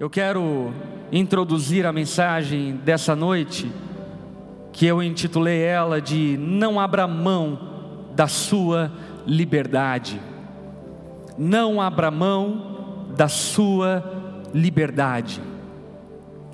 [0.00, 0.72] Eu quero
[1.10, 3.68] introduzir a mensagem dessa noite,
[4.72, 7.58] que eu intitulei ela de Não abra mão
[8.14, 8.92] da sua
[9.26, 10.20] liberdade.
[11.36, 14.04] Não abra mão da sua
[14.54, 15.42] liberdade.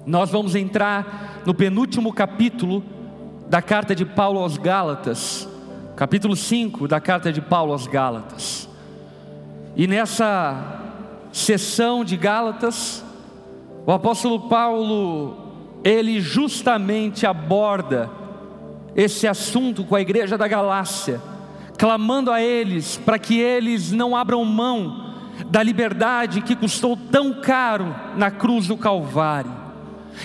[0.06, 2.82] Nós vamos entrar no penúltimo capítulo
[3.46, 5.46] da carta de Paulo aos Gálatas,
[5.96, 8.66] capítulo 5 da carta de Paulo aos Gálatas.
[9.76, 10.80] E nessa
[11.30, 13.03] sessão de Gálatas,
[13.86, 15.36] o apóstolo Paulo,
[15.84, 18.10] ele justamente aborda
[18.96, 21.20] esse assunto com a igreja da Galácia,
[21.76, 25.04] clamando a eles para que eles não abram mão
[25.46, 29.52] da liberdade que custou tão caro na cruz do Calvário,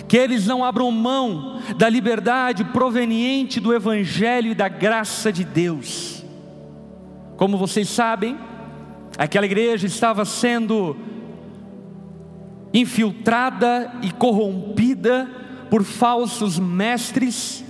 [0.08, 6.24] que eles não abram mão da liberdade proveniente do Evangelho e da graça de Deus.
[7.36, 8.38] Como vocês sabem,
[9.18, 10.96] aquela igreja estava sendo
[12.74, 15.30] infiltrada e corrompida
[15.70, 17.64] por falsos mestres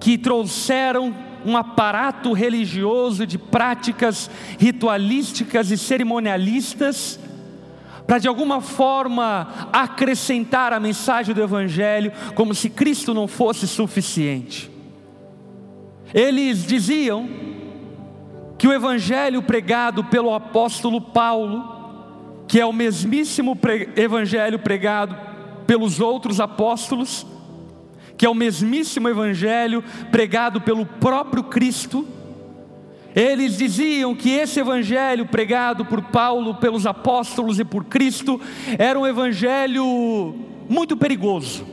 [0.00, 7.18] que trouxeram um aparato religioso de práticas ritualísticas e cerimonialistas
[8.06, 14.70] para de alguma forma acrescentar a mensagem do Evangelho, como se Cristo não fosse suficiente.
[16.14, 17.28] Eles diziam
[18.56, 21.75] que o Evangelho pregado pelo apóstolo Paulo
[22.48, 23.58] que é o mesmíssimo
[23.96, 25.16] evangelho pregado
[25.66, 27.26] pelos outros apóstolos,
[28.16, 32.06] que é o mesmíssimo evangelho pregado pelo próprio Cristo.
[33.14, 38.40] Eles diziam que esse evangelho pregado por Paulo, pelos apóstolos e por Cristo,
[38.78, 40.34] era um evangelho
[40.68, 41.66] muito perigoso.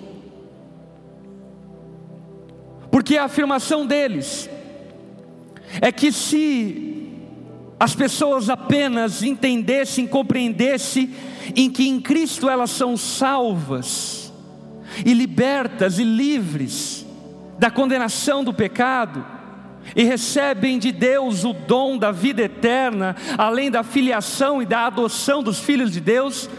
[2.89, 4.49] Porque a afirmação deles
[5.81, 6.92] é que se
[7.83, 11.13] as pessoas apenas entendessem, compreendessem
[11.53, 14.31] em que em Cristo elas são salvas
[15.05, 17.05] e libertas e livres
[17.59, 19.25] da condenação do pecado
[19.97, 25.43] e recebem de Deus o dom da vida eterna, além da filiação e da adoção
[25.43, 26.49] dos filhos de Deus,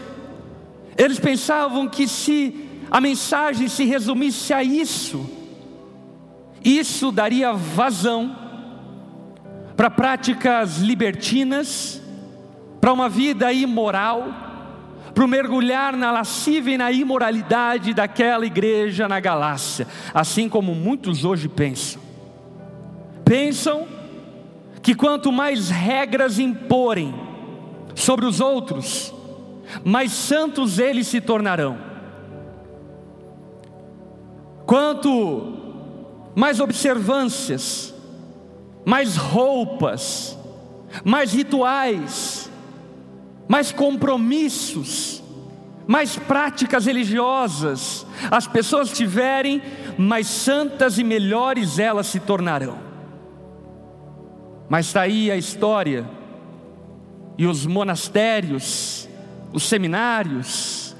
[0.95, 5.27] eles pensavam que se a mensagem se resumisse a isso,
[6.63, 8.44] isso daria vazão
[9.75, 12.01] para práticas libertinas,
[12.79, 14.45] para uma vida imoral,
[15.13, 21.47] para mergulhar na lascívia e na imoralidade daquela igreja na Galácia, assim como muitos hoje
[21.47, 22.01] pensam.
[23.23, 23.87] Pensam
[24.81, 27.15] que quanto mais regras imporem
[27.95, 29.13] sobre os outros,
[29.83, 31.77] mais santos eles se tornarão.
[34.65, 35.53] Quanto
[36.35, 37.94] mais observâncias,
[38.85, 40.37] mais roupas,
[41.03, 42.51] mais rituais,
[43.47, 45.23] mais compromissos,
[45.87, 49.61] mais práticas religiosas as pessoas tiverem,
[49.97, 52.77] mais santas e melhores elas se tornarão.
[54.69, 56.05] Mas está aí a história,
[57.37, 59.07] e os monastérios,
[59.53, 60.95] os seminários,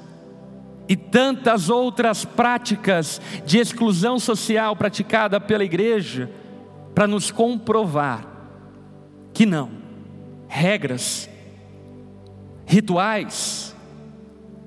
[0.88, 6.30] e tantas outras práticas de exclusão social praticada pela igreja,
[6.96, 8.26] para nos comprovar
[9.34, 9.70] que não,
[10.48, 11.30] regras,
[12.66, 13.76] rituais,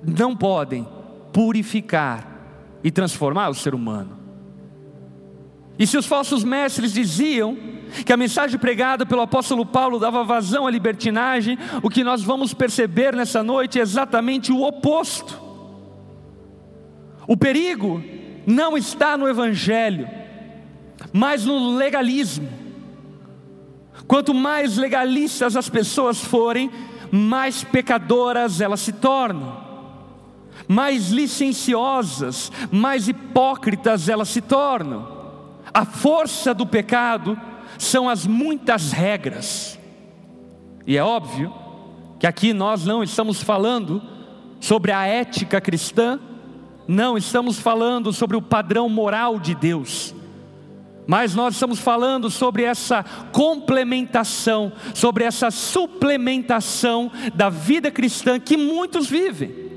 [0.06, 0.86] não podem
[1.32, 2.28] purificar
[2.84, 4.18] e transformar o ser humano.
[5.78, 7.56] E se os falsos mestres diziam
[8.04, 12.52] que a mensagem pregada pelo apóstolo Paulo dava vazão à libertinagem, o que nós vamos
[12.52, 15.40] perceber nessa noite é exatamente o oposto.
[17.26, 18.02] O perigo
[18.46, 20.17] não está no Evangelho,
[21.12, 22.48] mas no legalismo.
[24.06, 26.70] Quanto mais legalistas as pessoas forem,
[27.10, 29.56] mais pecadoras elas se tornam,
[30.66, 35.16] mais licenciosas, mais hipócritas elas se tornam.
[35.72, 37.38] A força do pecado
[37.78, 39.78] são as muitas regras,
[40.86, 41.52] e é óbvio
[42.18, 44.02] que aqui nós não estamos falando
[44.58, 46.18] sobre a ética cristã,
[46.86, 50.14] não estamos falando sobre o padrão moral de Deus,
[51.08, 53.02] mas nós estamos falando sobre essa
[53.32, 59.70] complementação, sobre essa suplementação da vida cristã que muitos vivem.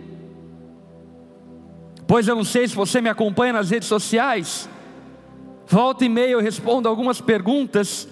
[2.05, 4.67] Pois eu não sei se você me acompanha nas redes sociais,
[5.65, 8.09] volta e meia eu respondo algumas perguntas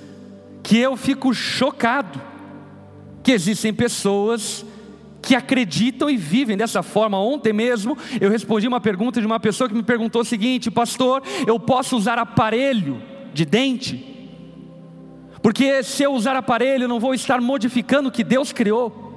[0.64, 2.22] que eu fico chocado,
[3.22, 4.66] que existem pessoas
[5.22, 7.20] que acreditam e vivem dessa forma.
[7.20, 11.22] Ontem mesmo eu respondi uma pergunta de uma pessoa que me perguntou o seguinte: Pastor,
[11.46, 14.06] eu posso usar aparelho de dente?
[15.42, 19.08] Porque se eu usar aparelho, não vou estar modificando o que Deus criou.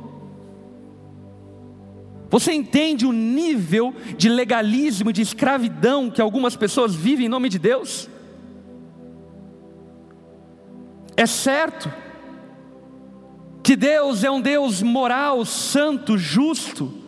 [2.31, 7.49] Você entende o nível de legalismo e de escravidão que algumas pessoas vivem em nome
[7.49, 8.09] de Deus?
[11.17, 11.93] É certo
[13.63, 17.02] que Deus é um Deus moral, santo, justo,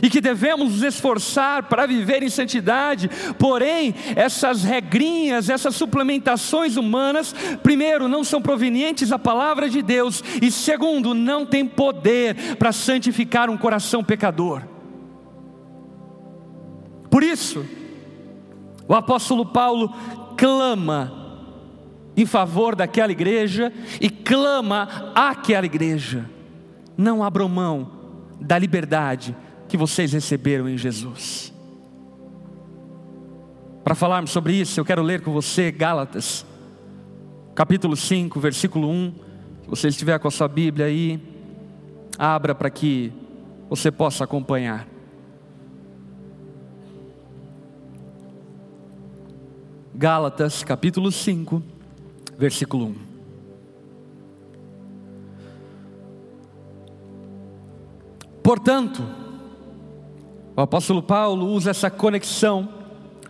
[0.00, 7.34] e que devemos nos esforçar para viver em santidade, porém, essas regrinhas, essas suplementações humanas,
[7.62, 13.50] primeiro, não são provenientes da palavra de Deus, e segundo, não tem poder para santificar
[13.50, 14.62] um coração pecador.
[17.10, 17.66] Por isso,
[18.88, 19.94] o apóstolo Paulo
[20.36, 21.20] clama
[22.16, 26.28] em favor daquela igreja e clama àquela igreja:
[26.96, 27.90] não abram mão
[28.40, 29.36] da liberdade
[29.72, 31.50] que vocês receberam em Jesus.
[33.82, 36.44] Para falarmos sobre isso, eu quero ler com você Gálatas,
[37.54, 39.14] capítulo 5, versículo 1.
[39.62, 41.18] Se você estiver com a sua Bíblia aí,
[42.18, 43.14] abra para que
[43.70, 44.86] você possa acompanhar.
[49.94, 51.62] Gálatas, capítulo 5,
[52.36, 52.94] versículo 1.
[58.42, 59.21] Portanto,
[60.54, 62.68] o apóstolo Paulo usa essa conexão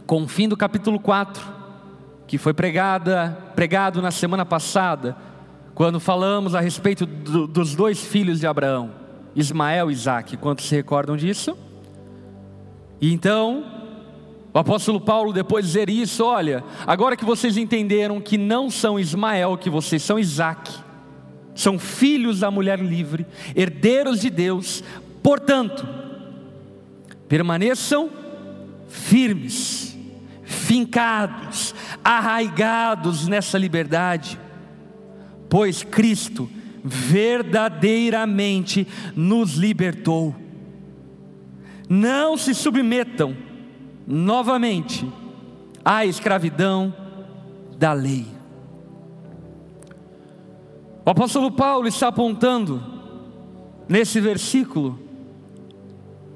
[0.07, 1.43] com o fim do capítulo 4,
[2.27, 5.17] que foi pregada, pregado na semana passada,
[5.75, 8.91] quando falamos a respeito do, dos dois filhos de Abraão,
[9.37, 10.37] Ismael e Isaac.
[10.37, 11.57] Quantos se recordam disso?
[13.01, 13.65] E então,
[14.53, 18.99] o apóstolo Paulo, depois de dizer isso, olha, agora que vocês entenderam que não são
[18.99, 20.73] Ismael, que vocês são Isaac,
[21.55, 24.83] são filhos da mulher livre, herdeiros de Deus,
[25.23, 26.02] portanto,
[27.33, 28.11] permaneçam
[28.87, 29.97] firmes,
[30.45, 31.75] fincados,
[32.05, 34.39] arraigados nessa liberdade,
[35.49, 36.47] pois Cristo
[36.85, 38.87] verdadeiramente
[39.17, 40.37] nos libertou.
[41.89, 43.35] Não se submetam
[44.07, 45.11] novamente
[45.83, 46.95] à escravidão
[47.79, 48.27] da lei.
[51.03, 52.85] O apóstolo Paulo está apontando
[53.89, 55.12] nesse versículo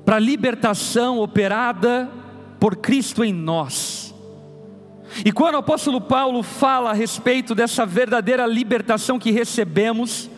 [0.07, 2.09] para a libertação operada
[2.61, 4.15] por Cristo em nós.
[5.25, 10.31] E quando o apóstolo Paulo fala a respeito dessa verdadeira libertação que recebemos,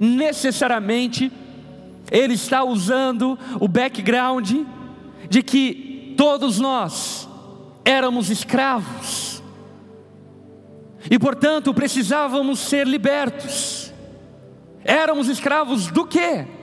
[0.00, 1.30] necessariamente
[2.10, 4.50] ele está usando o background
[5.28, 7.28] de que todos nós
[7.84, 9.42] éramos escravos
[11.10, 13.92] e, portanto, precisávamos ser libertos.
[14.82, 16.55] Éramos escravos do quê?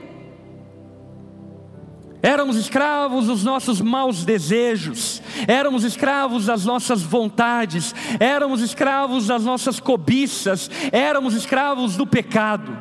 [2.24, 9.78] Éramos escravos dos nossos maus desejos, éramos escravos das nossas vontades, éramos escravos das nossas
[9.78, 12.74] cobiças, éramos escravos do pecado.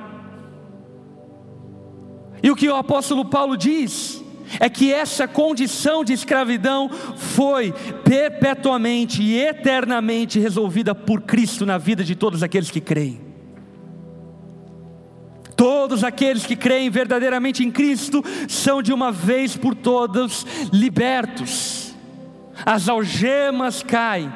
[2.41, 4.23] E o que o apóstolo Paulo diz
[4.61, 7.73] é que essa condição de escravidão foi
[8.05, 13.32] perpetuamente e eternamente resolvida por Cristo na vida de todos aqueles que creem.
[15.93, 20.43] Todos aqueles que creem verdadeiramente em Cristo são de uma vez por todas
[20.73, 21.93] libertos.
[22.65, 24.33] As algemas caem,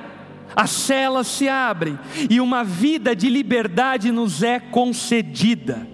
[0.56, 1.98] as celas se abrem
[2.30, 5.88] e uma vida de liberdade nos é concedida.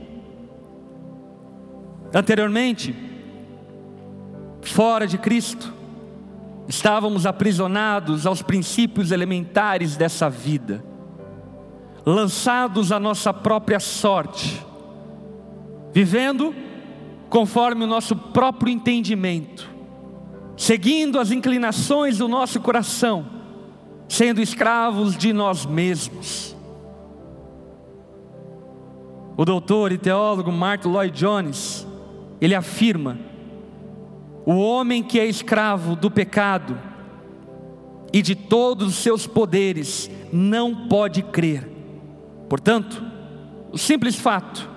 [2.14, 2.94] Anteriormente,
[4.64, 5.74] fora de Cristo,
[6.68, 10.84] estávamos aprisionados aos princípios elementares dessa vida,
[12.06, 14.73] lançados à nossa própria sorte
[15.94, 16.54] vivendo
[17.30, 19.70] conforme o nosso próprio entendimento,
[20.58, 23.26] seguindo as inclinações do nosso coração,
[24.10, 26.56] sendo escravos de nós mesmos.
[29.38, 31.88] O doutor e teólogo Martin Lloyd Jones,
[32.42, 33.18] ele afirma:
[34.46, 36.78] o homem que é escravo do pecado
[38.12, 41.68] e de todos os seus poderes não pode crer.
[42.48, 43.04] Portanto,
[43.72, 44.73] o simples fato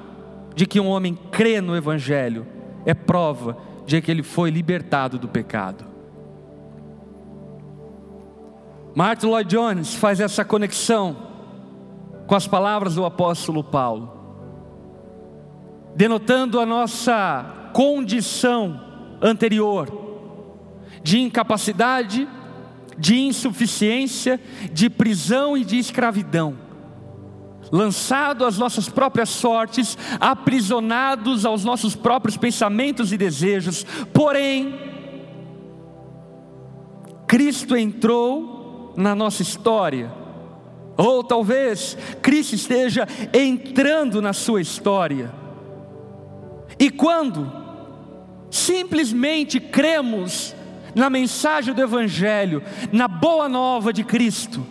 [0.57, 2.47] de que um homem crê no Evangelho
[2.87, 5.85] é prova de que ele foi libertado do pecado.
[8.95, 11.15] Martin Lloyd Jones faz essa conexão
[12.27, 14.11] com as palavras do apóstolo Paulo,
[15.95, 18.81] denotando a nossa condição
[19.21, 20.07] anterior
[21.03, 22.27] de incapacidade,
[22.97, 24.41] de insuficiência,
[24.73, 26.66] de prisão e de escravidão
[27.71, 33.85] lançado às nossas próprias sortes, aprisionados aos nossos próprios pensamentos e desejos.
[34.13, 34.75] Porém,
[37.27, 40.13] Cristo entrou na nossa história.
[40.97, 45.31] Ou talvez Cristo esteja entrando na sua história.
[46.79, 47.53] E quando
[48.51, 50.55] simplesmente cremos
[50.95, 54.67] na mensagem do Evangelho, na boa nova de Cristo,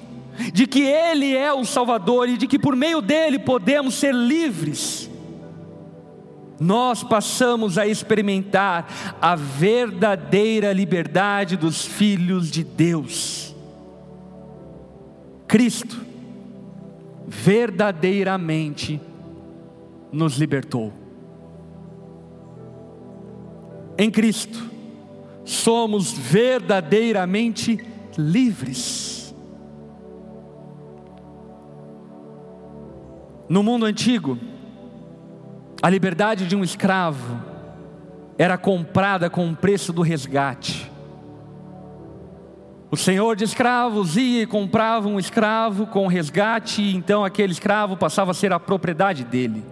[0.54, 5.10] de que Ele é o Salvador e de que por meio dele podemos ser livres,
[6.60, 8.88] nós passamos a experimentar
[9.22, 13.54] a verdadeira liberdade dos filhos de Deus.
[15.48, 16.06] Cristo
[17.28, 19.02] verdadeiramente
[20.12, 20.94] nos libertou.
[23.98, 24.64] Em Cristo,
[25.44, 27.80] somos verdadeiramente
[28.18, 29.25] livres.
[33.48, 34.40] No mundo antigo,
[35.82, 37.40] a liberdade de um escravo
[38.38, 40.92] era comprada com o preço do resgate.
[42.90, 47.96] O senhor de escravos ia e comprava um escravo com resgate, e então aquele escravo
[47.96, 49.64] passava a ser a propriedade dele.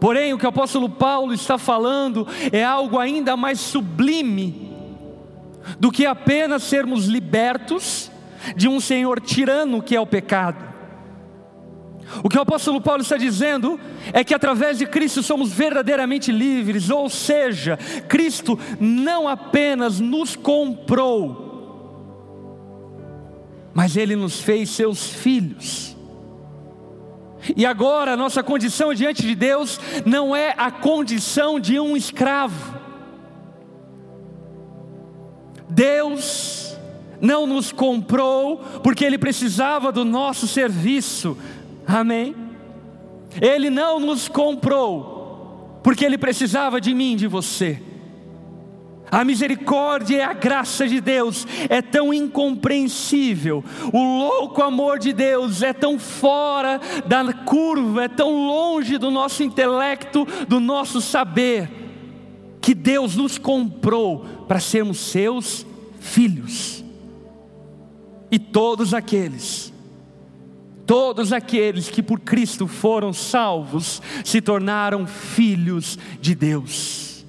[0.00, 4.72] Porém, o que o apóstolo Paulo está falando é algo ainda mais sublime
[5.78, 8.10] do que apenas sermos libertos
[8.56, 10.73] de um senhor tirano que é o pecado.
[12.22, 13.78] O que o apóstolo Paulo está dizendo
[14.12, 17.78] é que através de Cristo somos verdadeiramente livres, ou seja,
[18.08, 21.42] Cristo não apenas nos comprou,
[23.72, 25.94] mas Ele nos fez seus filhos.
[27.56, 32.74] E agora a nossa condição diante de Deus não é a condição de um escravo.
[35.68, 36.76] Deus
[37.20, 41.36] não nos comprou porque Ele precisava do nosso serviço,
[41.86, 42.34] amém?
[43.40, 45.14] Ele não nos comprou
[45.82, 47.80] porque Ele precisava de mim, de você.
[49.10, 53.62] A misericórdia e a graça de Deus é tão incompreensível,
[53.92, 59.42] o louco amor de Deus é tão fora da curva, é tão longe do nosso
[59.42, 61.70] intelecto, do nosso saber,
[62.62, 65.66] que Deus nos comprou para sermos seus
[66.00, 66.82] filhos.
[68.30, 69.72] E todos aqueles,
[70.86, 77.24] todos aqueles que por Cristo foram salvos, se tornaram filhos de Deus.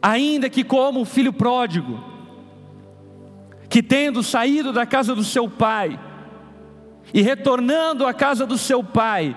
[0.00, 2.02] Ainda que como o filho pródigo,
[3.68, 5.98] que tendo saído da casa do seu pai
[7.14, 9.36] e retornando à casa do seu pai,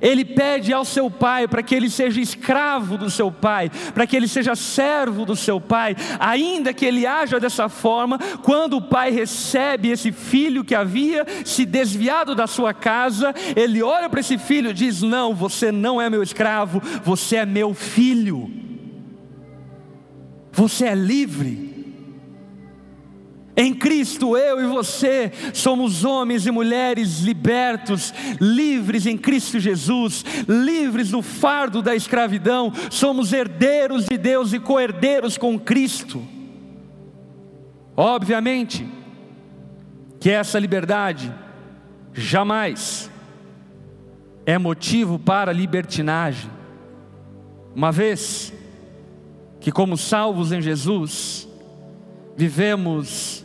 [0.00, 4.16] ele pede ao seu pai para que ele seja escravo do seu pai, para que
[4.16, 9.10] ele seja servo do seu pai, ainda que ele haja dessa forma, quando o pai
[9.10, 14.70] recebe esse filho que havia se desviado da sua casa, ele olha para esse filho
[14.70, 18.50] e diz: Não, você não é meu escravo, você é meu filho.
[20.52, 21.73] Você é livre.
[23.56, 31.10] Em Cristo, eu e você somos homens e mulheres libertos, livres em Cristo Jesus, livres
[31.10, 36.20] do fardo da escravidão, somos herdeiros de Deus e co-herdeiros com Cristo.
[37.96, 38.84] Obviamente
[40.18, 41.32] que essa liberdade
[42.12, 43.08] jamais
[44.44, 46.50] é motivo para libertinagem,
[47.74, 48.52] uma vez
[49.60, 51.48] que, como salvos em Jesus,
[52.36, 53.43] vivemos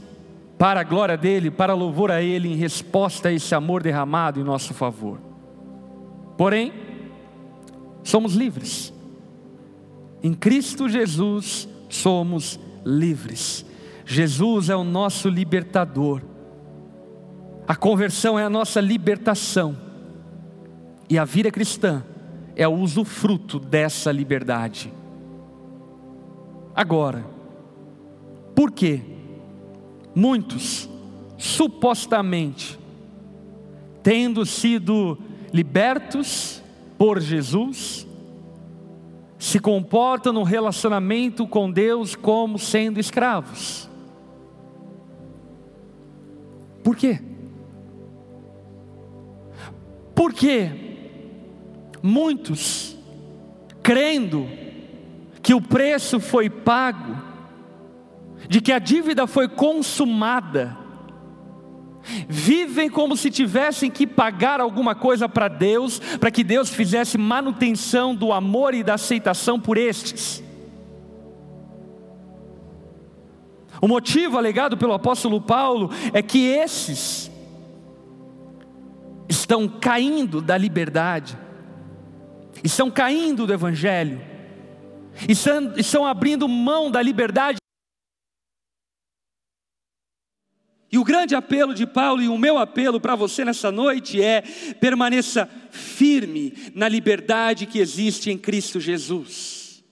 [0.59, 4.43] para a glória dEle, para louvor a Ele, em resposta a esse amor derramado em
[4.43, 5.17] nosso favor.
[6.37, 6.73] Porém,
[8.03, 8.93] somos livres.
[10.21, 13.65] Em Cristo Jesus somos livres.
[14.05, 16.21] Jesus é o nosso libertador.
[17.65, 19.77] A conversão é a nossa libertação.
[21.09, 22.03] E a vida cristã
[22.53, 24.91] é o usufruto dessa liberdade.
[26.75, 27.25] Agora,
[28.53, 29.18] por quê?
[30.19, 30.89] Muitos,
[31.37, 32.77] supostamente,
[34.03, 35.17] tendo sido
[35.53, 36.61] libertos
[36.97, 38.05] por Jesus,
[39.37, 43.89] se comportam no relacionamento com Deus como sendo escravos.
[46.83, 47.21] Por quê?
[50.13, 50.69] Porque
[52.03, 52.97] muitos,
[53.81, 54.49] crendo
[55.41, 57.28] que o preço foi pago,
[58.47, 60.77] de que a dívida foi consumada,
[62.27, 68.15] vivem como se tivessem que pagar alguma coisa para Deus, para que Deus fizesse manutenção
[68.15, 70.43] do amor e da aceitação por estes.
[73.81, 77.31] O motivo alegado pelo apóstolo Paulo é que esses
[79.27, 81.37] estão caindo da liberdade,
[82.63, 84.21] estão caindo do evangelho,
[85.27, 87.58] estão, estão abrindo mão da liberdade.
[91.09, 94.43] Grande apelo de Paulo e o meu apelo para você nessa noite é:
[94.79, 99.83] permaneça firme na liberdade que existe em Cristo Jesus.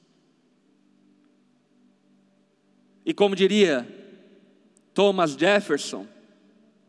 [3.04, 3.88] E como diria
[4.94, 6.06] Thomas Jefferson,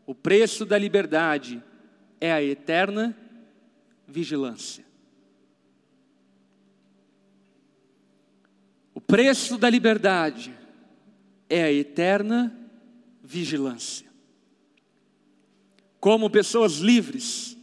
[0.05, 1.59] o preço da liberdade
[2.21, 3.17] é a eterna
[4.07, 4.85] vigilância.
[8.93, 10.53] O preço da liberdade
[11.49, 12.55] é a eterna
[13.23, 14.08] vigilância.
[15.99, 17.57] Como pessoas livres,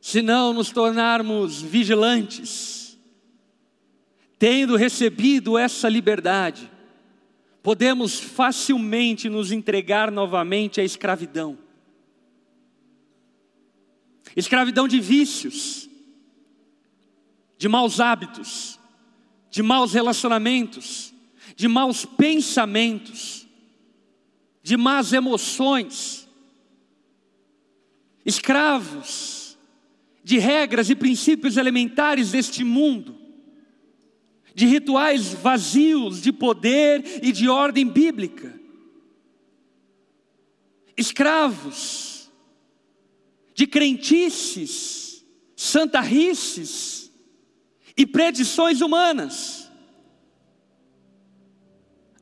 [0.00, 2.98] se não nos tornarmos vigilantes,
[4.38, 6.70] tendo recebido essa liberdade,
[7.62, 11.56] podemos facilmente nos entregar novamente à escravidão.
[14.36, 15.88] Escravidão de vícios,
[17.56, 18.78] de maus hábitos,
[19.50, 21.14] de maus relacionamentos,
[21.56, 23.46] de maus pensamentos,
[24.62, 26.23] de más emoções,
[28.24, 29.58] escravos
[30.22, 33.18] de regras e princípios elementares deste mundo,
[34.54, 38.58] de rituais vazios de poder e de ordem bíblica.
[40.96, 42.30] Escravos
[43.54, 45.24] de crentices,
[45.56, 47.12] santarrices
[47.96, 49.70] e predições humanas,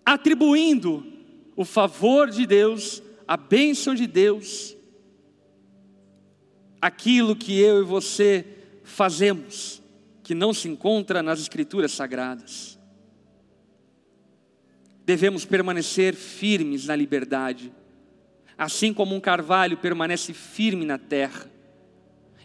[0.05, 1.07] atribuindo
[1.55, 4.77] o favor de Deus, a bênção de Deus,
[6.83, 8.45] aquilo que eu e você
[8.83, 9.81] fazemos
[10.25, 12.77] que não se encontra nas Escrituras Sagradas.
[15.07, 17.73] Devemos permanecer firmes na liberdade,
[18.59, 21.49] assim como um carvalho permanece firme na terra,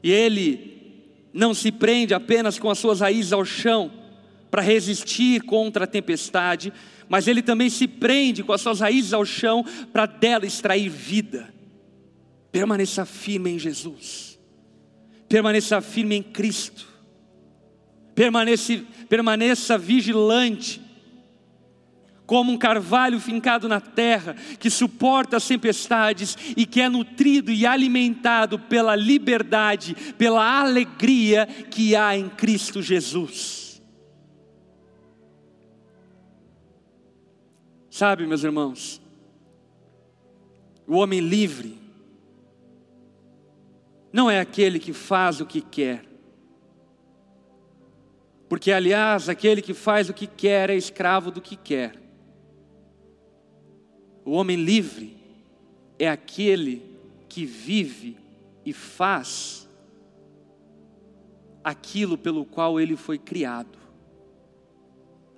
[0.04, 3.92] e ele não se prende apenas com as suas raízes ao chão
[4.52, 6.72] para resistir contra a tempestade,
[7.10, 11.57] mas ele também se prende com as suas raízes ao chão para dela extrair vida.
[12.52, 14.40] Permaneça firme em Jesus,
[15.28, 16.98] permaneça firme em Cristo
[18.18, 20.82] permaneça, permaneça vigilante,
[22.26, 27.64] como um carvalho fincado na terra, que suporta as tempestades e que é nutrido e
[27.64, 33.80] alimentado pela liberdade, pela alegria que há em Cristo Jesus.
[37.92, 39.00] Sabe, meus irmãos,
[40.88, 41.77] o homem livre
[44.18, 46.04] não é aquele que faz o que quer,
[48.50, 51.94] porque, aliás, aquele que faz o que quer é escravo do que quer.
[54.26, 55.16] O homem livre
[56.00, 56.82] é aquele
[57.30, 58.18] que vive
[58.66, 59.70] e faz
[61.64, 63.78] aquilo pelo qual ele foi criado.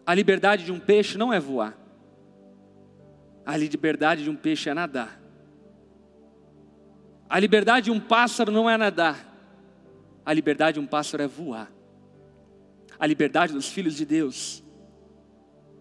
[0.06, 1.78] A liberdade de um peixe não é voar,
[3.46, 5.20] a liberdade de um peixe é nadar.
[7.30, 9.24] A liberdade de um pássaro não é nadar,
[10.26, 11.72] a liberdade de um pássaro é voar.
[13.00, 14.63] A liberdade dos filhos de Deus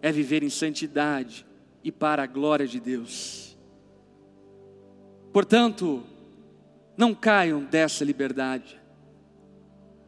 [0.01, 1.45] é viver em santidade
[1.83, 3.57] e para a glória de Deus.
[5.33, 6.03] Portanto,
[6.95, 8.79] não caiam dessa liberdade.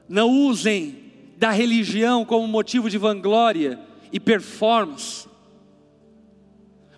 [0.08, 3.80] Não usem da religião como motivo de vanglória
[4.12, 5.28] e performance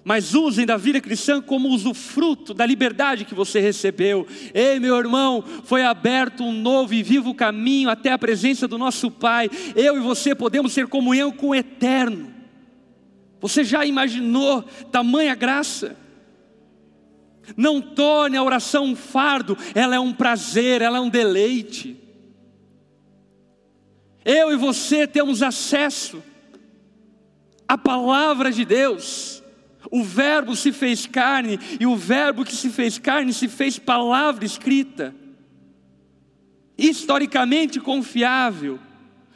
[0.03, 4.27] mas usem da vida cristã como usufruto da liberdade que você recebeu.
[4.53, 9.09] Ei, meu irmão, foi aberto um novo e vivo caminho até a presença do nosso
[9.09, 9.49] Pai.
[9.75, 12.33] Eu e você podemos ter comunhão com o eterno.
[13.39, 15.95] Você já imaginou tamanha graça?
[17.55, 21.97] Não torne a oração um fardo, ela é um prazer, ela é um deleite.
[24.25, 26.23] Eu e você temos acesso
[27.67, 29.42] à palavra de Deus
[29.91, 34.45] o Verbo se fez carne, e o Verbo que se fez carne se fez palavra
[34.45, 35.13] escrita,
[36.77, 38.79] historicamente confiável,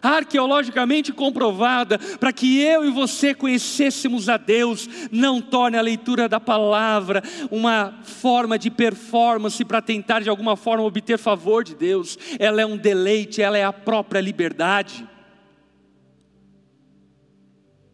[0.02, 6.40] arqueologicamente comprovada, para que eu e você conhecêssemos a Deus, não torne a leitura da
[6.40, 12.62] palavra uma forma de performance para tentar de alguma forma obter favor de Deus, ela
[12.62, 15.08] é um deleite, ela é a própria liberdade.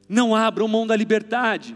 [0.07, 1.75] Não abram mão da liberdade.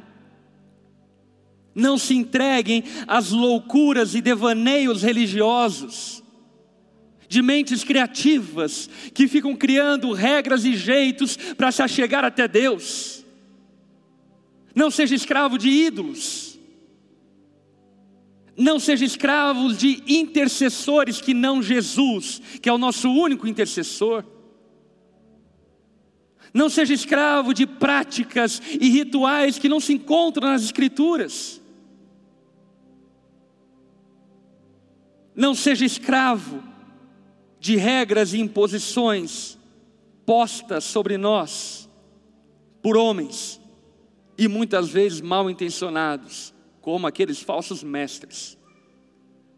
[1.78, 6.24] Não se entreguem às loucuras e devaneios religiosos,
[7.30, 13.24] de mentes criativas que ficam criando regras e jeitos para se achegar até Deus.
[14.74, 16.58] Não seja escravo de ídolos.
[18.58, 24.26] Não seja escravo de intercessores que não Jesus, que é o nosso único intercessor.
[26.52, 31.62] Não seja escravo de práticas e rituais que não se encontram nas Escrituras.
[35.38, 36.64] Não seja escravo
[37.60, 39.56] de regras e imposições
[40.26, 41.88] postas sobre nós
[42.82, 43.62] por homens,
[44.38, 48.58] e muitas vezes mal intencionados, como aqueles falsos mestres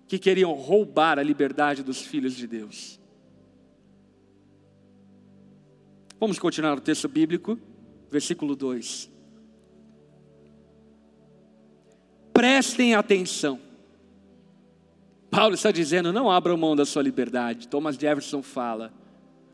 [0.07, 2.99] que queriam roubar a liberdade dos filhos de Deus.
[6.19, 7.57] Vamos continuar o texto bíblico,
[8.11, 9.09] versículo 2.
[12.33, 13.68] Prestem atenção.
[15.29, 17.67] Paulo está dizendo: não abram mão da sua liberdade.
[17.67, 18.91] Thomas Jefferson fala: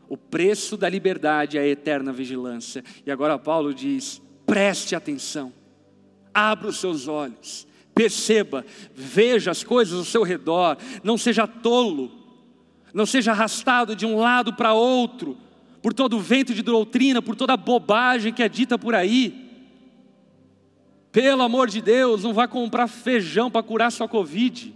[0.08, 2.82] o preço da liberdade é a eterna vigilância.
[3.04, 5.52] E agora Paulo diz: preste atenção,
[6.32, 12.10] abra os seus olhos, perceba, veja as coisas ao seu redor, não seja tolo,
[12.94, 15.36] não seja arrastado de um lado para outro,
[15.82, 19.44] por todo o vento de doutrina, por toda a bobagem que é dita por aí.
[21.12, 24.74] Pelo amor de Deus, não vá comprar feijão para curar sua Covid.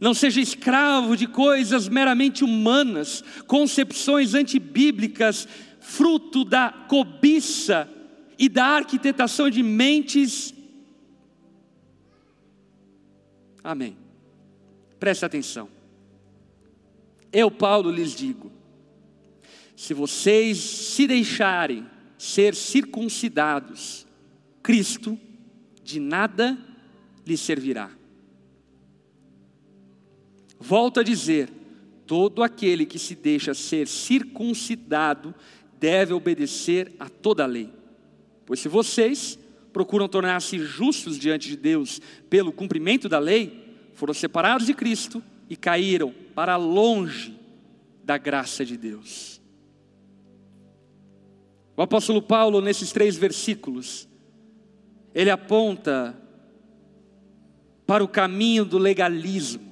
[0.00, 5.48] Não seja escravo de coisas meramente humanas, concepções antibíblicas,
[5.80, 7.88] fruto da cobiça
[8.38, 10.54] e da arquitetação de mentes.
[13.64, 13.96] Amém.
[15.00, 15.68] Preste atenção.
[17.32, 18.52] Eu, Paulo, lhes digo:
[19.74, 21.86] se vocês se deixarem
[22.18, 24.06] ser circuncidados,
[24.62, 25.18] Cristo
[25.82, 26.58] de nada
[27.26, 27.95] lhes servirá.
[30.58, 31.50] Volto a dizer:
[32.06, 35.34] todo aquele que se deixa ser circuncidado
[35.78, 37.70] deve obedecer a toda a lei.
[38.44, 39.38] Pois se vocês
[39.72, 45.56] procuram tornar-se justos diante de Deus pelo cumprimento da lei, foram separados de Cristo e
[45.56, 47.38] caíram para longe
[48.02, 49.40] da graça de Deus.
[51.76, 54.08] O apóstolo Paulo, nesses três versículos,
[55.14, 56.16] ele aponta
[57.86, 59.65] para o caminho do legalismo.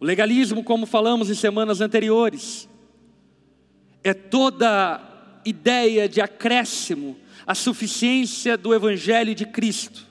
[0.00, 2.68] O legalismo, como falamos em semanas anteriores,
[4.04, 5.00] é toda
[5.44, 10.06] ideia de acréscimo à suficiência do Evangelho de Cristo.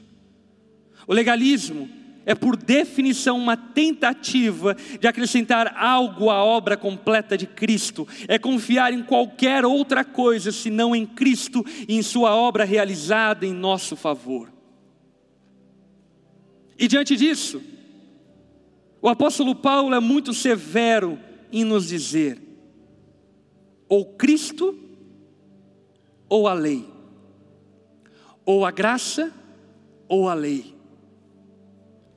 [1.07, 1.89] O legalismo
[2.27, 8.91] é, por definição, uma tentativa de acrescentar algo à obra completa de Cristo, é confiar
[8.91, 14.51] em qualquer outra coisa senão em Cristo e em Sua obra realizada em nosso favor.
[16.77, 17.61] E diante disso,
[19.07, 21.17] o apóstolo Paulo é muito severo
[21.49, 22.41] em nos dizer:
[23.87, 24.77] ou Cristo,
[26.27, 26.85] ou a lei,
[28.45, 29.31] ou a graça,
[30.09, 30.75] ou a lei.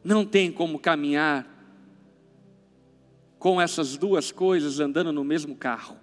[0.02, 1.46] Não tem como caminhar
[3.38, 5.96] com essas duas coisas andando no mesmo carro.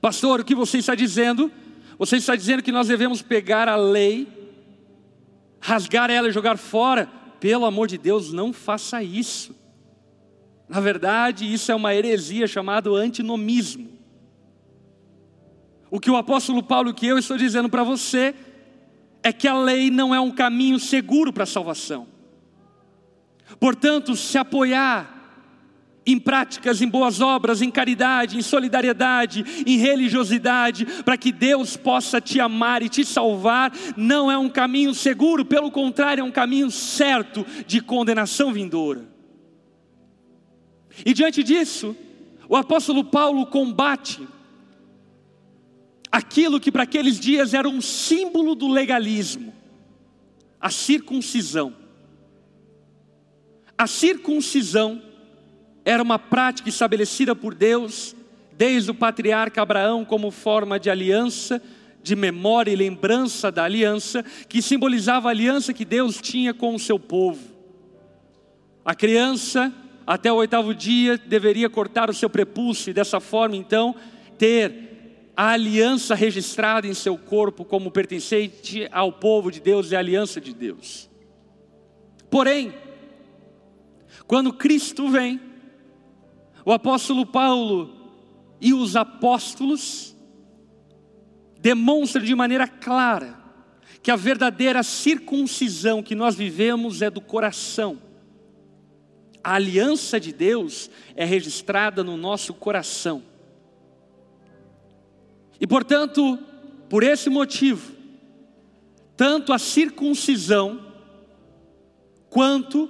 [0.00, 1.52] Pastor, o que você está dizendo?
[2.00, 4.26] Você está dizendo que nós devemos pegar a lei,
[5.60, 7.21] rasgar ela e jogar fora?
[7.42, 9.52] Pelo amor de Deus, não faça isso.
[10.68, 13.90] Na verdade, isso é uma heresia chamada antinomismo.
[15.90, 18.32] O que o apóstolo Paulo que eu estou dizendo para você
[19.24, 22.06] é que a lei não é um caminho seguro para a salvação.
[23.58, 25.11] Portanto, se apoiar
[26.04, 32.20] em práticas, em boas obras, em caridade, em solidariedade, em religiosidade, para que Deus possa
[32.20, 36.70] te amar e te salvar, não é um caminho seguro, pelo contrário, é um caminho
[36.70, 39.08] certo de condenação vindoura.
[41.04, 41.96] E diante disso,
[42.48, 44.26] o apóstolo Paulo combate
[46.10, 49.54] aquilo que para aqueles dias era um símbolo do legalismo,
[50.60, 51.74] a circuncisão.
[53.78, 55.11] A circuncisão
[55.84, 58.14] era uma prática estabelecida por Deus
[58.52, 61.60] desde o patriarca Abraão como forma de aliança,
[62.02, 66.78] de memória e lembrança da aliança, que simbolizava a aliança que Deus tinha com o
[66.78, 67.40] seu povo.
[68.84, 69.72] A criança,
[70.06, 73.94] até o oitavo dia, deveria cortar o seu prepúcio e dessa forma, então,
[74.36, 74.90] ter
[75.36, 80.40] a aliança registrada em seu corpo como pertencente ao povo de Deus e a aliança
[80.40, 81.08] de Deus.
[82.28, 82.74] Porém,
[84.26, 85.40] quando Cristo vem,
[86.64, 87.94] o apóstolo Paulo
[88.60, 90.14] e os apóstolos
[91.58, 93.40] demonstram de maneira clara
[94.02, 98.00] que a verdadeira circuncisão que nós vivemos é do coração.
[99.42, 103.22] A aliança de Deus é registrada no nosso coração.
[105.60, 106.38] E portanto,
[106.88, 107.92] por esse motivo,
[109.16, 110.92] tanto a circuncisão
[112.28, 112.88] quanto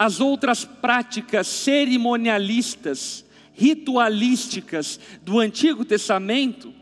[0.00, 6.72] as outras práticas cerimonialistas, ritualísticas do Antigo Testamento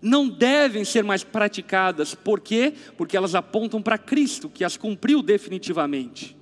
[0.00, 2.14] não devem ser mais praticadas.
[2.14, 2.74] Por quê?
[2.96, 6.36] Porque elas apontam para Cristo, que as cumpriu definitivamente.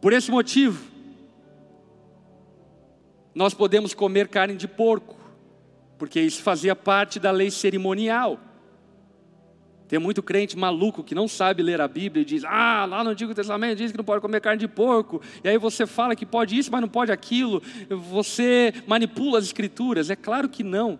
[0.00, 0.90] Por esse motivo,
[3.32, 5.16] nós podemos comer carne de porco,
[5.96, 8.40] porque isso fazia parte da lei cerimonial.
[9.88, 13.10] Tem muito crente maluco que não sabe ler a Bíblia e diz: Ah, lá no
[13.10, 15.22] Antigo Testamento diz que não pode comer carne de porco.
[15.44, 17.62] E aí você fala que pode isso, mas não pode aquilo.
[18.10, 20.10] Você manipula as Escrituras.
[20.10, 20.98] É claro que não.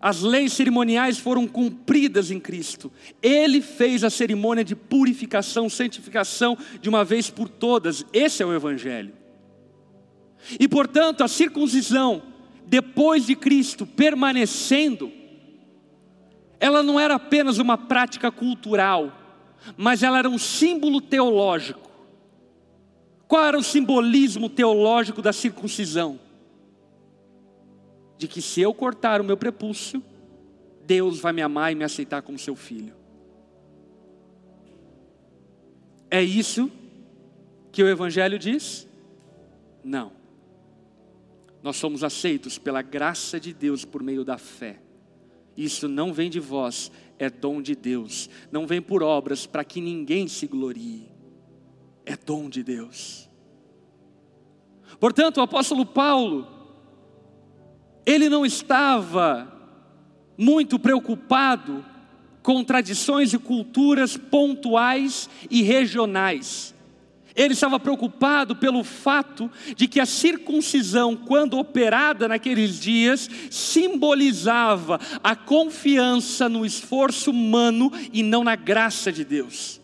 [0.00, 2.92] As leis cerimoniais foram cumpridas em Cristo.
[3.22, 8.04] Ele fez a cerimônia de purificação, santificação de uma vez por todas.
[8.12, 9.14] Esse é o Evangelho.
[10.60, 12.22] E portanto, a circuncisão,
[12.66, 15.10] depois de Cristo permanecendo,
[16.58, 19.12] ela não era apenas uma prática cultural,
[19.76, 21.90] mas ela era um símbolo teológico.
[23.26, 26.20] Qual era o simbolismo teológico da circuncisão?
[28.16, 30.02] de que se eu cortar o meu prepúcio,
[30.86, 32.94] Deus vai me amar e me aceitar como seu filho.
[36.10, 36.70] É isso
[37.72, 38.86] que o Evangelho diz?
[39.82, 40.12] Não.
[41.62, 44.78] Nós somos aceitos pela graça de Deus por meio da fé.
[45.56, 48.28] Isso não vem de vós, é dom de Deus.
[48.50, 51.08] Não vem por obras para que ninguém se glorie.
[52.04, 53.28] É dom de Deus.
[54.98, 56.46] Portanto, o apóstolo Paulo,
[58.04, 59.50] ele não estava
[60.36, 61.84] muito preocupado
[62.42, 66.73] com tradições e culturas pontuais e regionais.
[67.34, 75.34] Ele estava preocupado pelo fato de que a circuncisão, quando operada naqueles dias, simbolizava a
[75.34, 79.80] confiança no esforço humano e não na graça de Deus.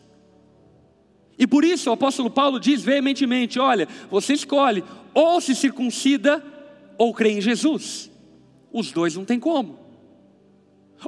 [1.37, 6.45] E por isso o apóstolo Paulo diz veementemente: olha, você escolhe ou se circuncida
[6.97, 8.11] ou crê em Jesus.
[8.73, 9.81] Os dois não tem como.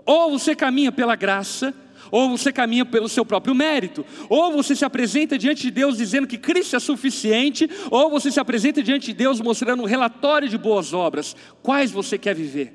[0.07, 1.75] Ou você caminha pela graça,
[2.13, 6.27] ou você caminha pelo seu próprio mérito, ou você se apresenta diante de Deus dizendo
[6.27, 10.59] que Cristo é suficiente, ou você se apresenta diante de Deus mostrando um relatório de
[10.59, 11.35] boas obras.
[11.63, 12.75] Quais você quer viver?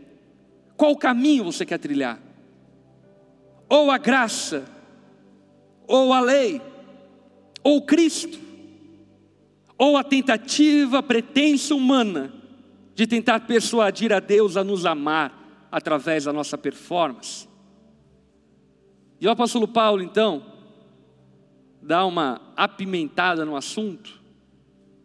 [0.76, 2.20] Qual caminho você quer trilhar?
[3.70, 4.66] Ou a graça,
[5.88, 6.60] ou a lei,
[7.64, 8.40] ou Cristo,
[9.78, 12.34] ou a tentativa pretensa humana
[12.96, 17.48] de tentar persuadir a Deus a nos amar através da nossa performance.
[19.20, 20.46] E o apóstolo Paulo, então,
[21.82, 24.22] dá uma apimentada no assunto,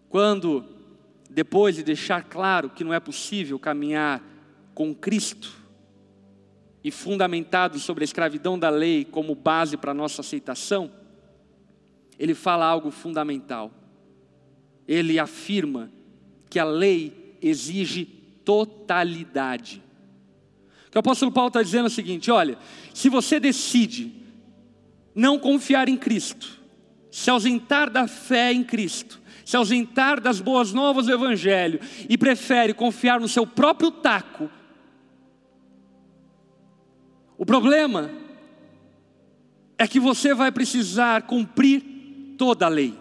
[0.08, 0.64] quando,
[1.30, 4.22] depois de deixar claro que não é possível caminhar
[4.74, 5.62] com Cristo,
[6.84, 10.90] e fundamentado sobre a escravidão da lei como base para a nossa aceitação,
[12.18, 13.70] ele fala algo fundamental.
[14.86, 15.90] Ele afirma
[16.50, 18.04] que a lei exige
[18.44, 19.82] totalidade.
[20.94, 22.58] O apóstolo Paulo está dizendo o seguinte: olha,
[22.92, 24.12] se você decide
[25.14, 26.60] não confiar em Cristo,
[27.10, 32.74] se ausentar da fé em Cristo, se ausentar das boas novas do Evangelho e prefere
[32.74, 34.50] confiar no seu próprio taco,
[37.38, 38.10] o problema
[39.78, 41.82] é que você vai precisar cumprir
[42.38, 42.94] toda a lei.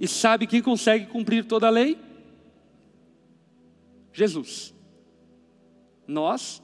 [0.00, 1.98] E sabe quem consegue cumprir toda a lei?
[4.12, 4.77] Jesus.
[6.08, 6.62] Nós,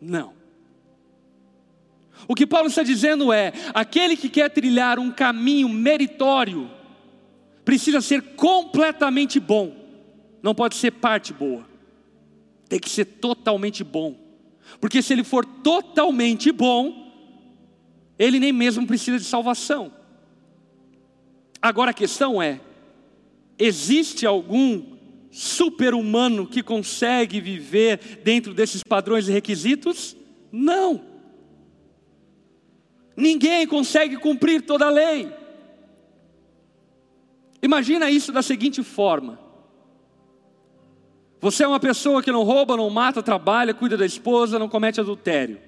[0.00, 0.32] não.
[2.28, 6.70] O que Paulo está dizendo é: aquele que quer trilhar um caminho meritório,
[7.64, 9.74] precisa ser completamente bom,
[10.40, 11.66] não pode ser parte boa,
[12.68, 14.16] tem que ser totalmente bom,
[14.80, 17.12] porque se ele for totalmente bom,
[18.16, 19.92] ele nem mesmo precisa de salvação.
[21.60, 22.60] Agora a questão é:
[23.58, 24.93] Existe algum
[25.34, 30.16] super-humano que consegue viver dentro desses padrões e requisitos?
[30.52, 31.04] Não.
[33.16, 35.32] Ninguém consegue cumprir toda a lei.
[37.60, 39.38] Imagina isso da seguinte forma:
[41.40, 45.00] você é uma pessoa que não rouba, não mata, trabalha, cuida da esposa, não comete
[45.00, 45.58] adultério.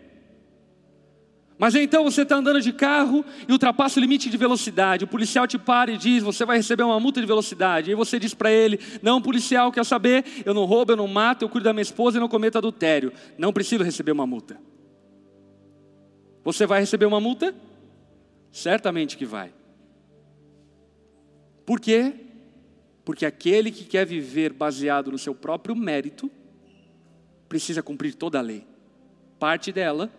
[1.58, 5.04] Mas então você está andando de carro e ultrapassa o limite de velocidade.
[5.04, 7.90] O policial te para e diz: Você vai receber uma multa de velocidade.
[7.90, 10.24] E você diz para ele: Não, policial, quer saber?
[10.44, 13.10] Eu não roubo, eu não mato, eu cuido da minha esposa e não cometo adultério.
[13.38, 14.60] Não preciso receber uma multa.
[16.44, 17.54] Você vai receber uma multa?
[18.52, 19.52] Certamente que vai.
[21.64, 22.12] Por quê?
[23.02, 26.30] Porque aquele que quer viver baseado no seu próprio mérito
[27.48, 28.66] precisa cumprir toda a lei.
[29.38, 30.10] Parte dela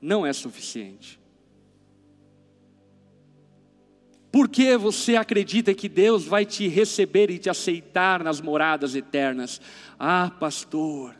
[0.00, 1.20] não é suficiente.
[4.32, 9.60] Por que você acredita que Deus vai te receber e te aceitar nas moradas eternas?
[9.98, 11.16] Ah, pastor,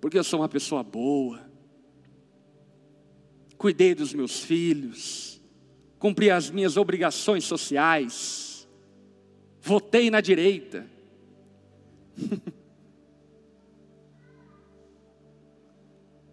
[0.00, 1.40] porque eu sou uma pessoa boa,
[3.56, 5.42] cuidei dos meus filhos,
[5.98, 8.68] cumpri as minhas obrigações sociais,
[9.60, 10.86] votei na direita.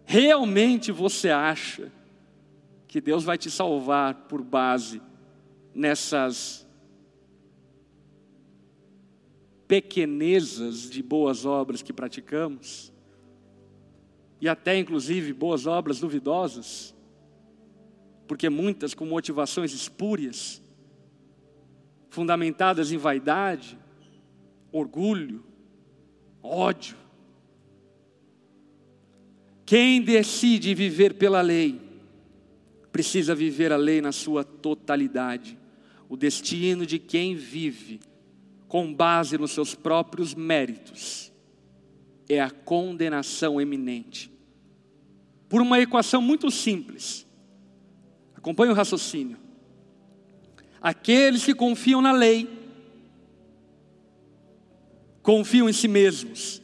[0.06, 1.92] Realmente você acha
[2.86, 5.02] que Deus vai te salvar por base
[5.74, 6.64] nessas
[9.66, 12.92] pequenezas de boas obras que praticamos?
[14.40, 16.94] E até inclusive boas obras duvidosas?
[18.28, 20.62] Porque muitas com motivações espúrias,
[22.10, 23.76] fundamentadas em vaidade,
[24.70, 25.44] orgulho,
[26.40, 26.96] ódio.
[29.66, 31.80] Quem decide viver pela lei,
[32.92, 35.58] precisa viver a lei na sua totalidade.
[36.08, 37.98] O destino de quem vive
[38.68, 41.32] com base nos seus próprios méritos
[42.28, 44.30] é a condenação eminente.
[45.48, 47.26] Por uma equação muito simples.
[48.36, 49.36] Acompanhe o raciocínio.
[50.80, 52.48] Aqueles que confiam na lei,
[55.22, 56.62] confiam em si mesmos.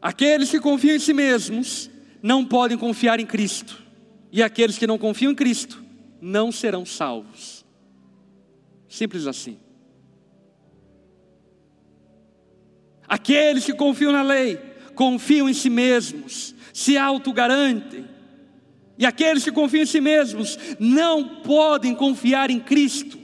[0.00, 1.90] Aqueles que confiam em si mesmos
[2.22, 3.82] não podem confiar em Cristo.
[4.30, 5.82] E aqueles que não confiam em Cristo
[6.20, 7.64] não serão salvos.
[8.88, 9.58] Simples assim.
[13.06, 14.56] Aqueles que confiam na lei,
[14.94, 18.04] confiam em si mesmos, se autogarantem.
[18.98, 23.18] E aqueles que confiam em si mesmos não podem confiar em Cristo.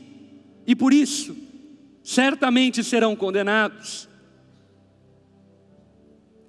[0.67, 1.37] E por isso,
[2.03, 4.09] certamente serão condenados.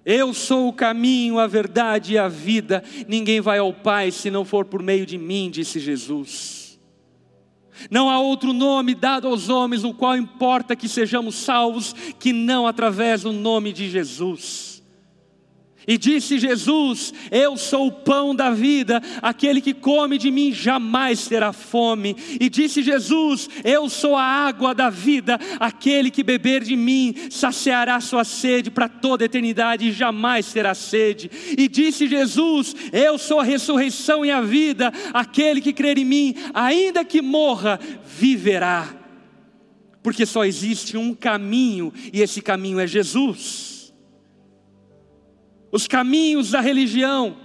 [0.06, 2.84] Eu sou o caminho, a verdade e a vida.
[3.08, 6.80] Ninguém vai ao Pai se não for por meio de mim, disse Jesus.
[7.90, 12.68] Não há outro nome dado aos homens no qual importa que sejamos salvos, que não
[12.68, 14.75] através do nome de Jesus.
[15.88, 21.28] E disse Jesus: Eu sou o pão da vida, aquele que come de mim jamais
[21.28, 22.16] terá fome.
[22.40, 28.00] E disse Jesus: Eu sou a água da vida, aquele que beber de mim saciará
[28.00, 31.30] sua sede para toda a eternidade e jamais terá sede.
[31.58, 36.36] E disse Jesus: Eu sou a ressurreição e a vida, aquele que crer em mim,
[36.54, 37.80] ainda que morra,
[38.18, 38.90] viverá.
[40.02, 43.75] Porque só existe um caminho, e esse caminho é Jesus
[45.76, 47.36] os caminhos da religião,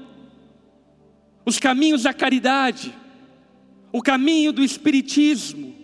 [1.45, 2.97] os caminhos da caridade,
[3.91, 5.75] o caminho do espiritismo,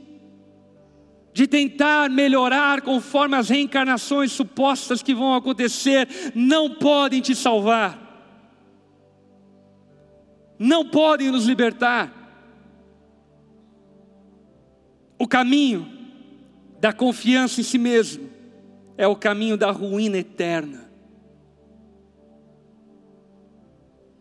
[1.32, 6.06] de tentar melhorar conforme as reencarnações supostas que vão acontecer,
[6.36, 7.98] não podem te salvar,
[10.56, 12.14] não podem nos libertar.
[15.18, 15.84] O caminho
[16.78, 18.30] da confiança em si mesmo
[18.96, 20.85] é o caminho da ruína eterna.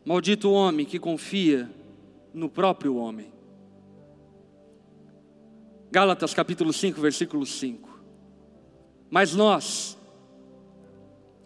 [0.06, 1.68] Maldito o homem que confia
[2.32, 3.34] no próprio homem.
[5.92, 7.90] Gálatas capítulo 5, versículo 5.
[9.10, 9.98] Mas nós,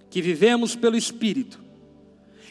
[0.10, 1.58] que vivemos pelo Espírito,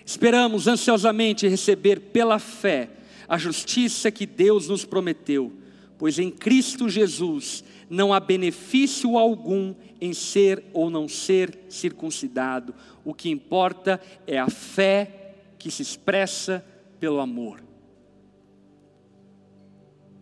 [0.07, 2.89] esperamos ansiosamente receber pela fé
[3.29, 5.53] a justiça que Deus nos prometeu,
[5.99, 13.13] pois em Cristo Jesus não há benefício algum em ser ou não ser circuncidado, o
[13.13, 15.18] que importa é a fé
[15.59, 16.65] que se expressa
[17.01, 17.61] pelo amor.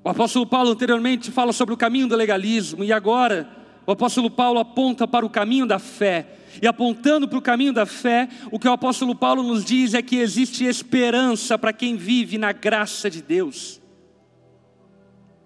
[0.02, 3.48] O apóstolo Paulo anteriormente fala sobre o caminho do legalismo, e agora
[3.86, 6.28] o apóstolo Paulo aponta para o caminho da fé.
[6.62, 10.02] E apontando para o caminho da fé, o que o apóstolo Paulo nos diz é
[10.02, 13.80] que existe esperança para quem vive na graça de Deus.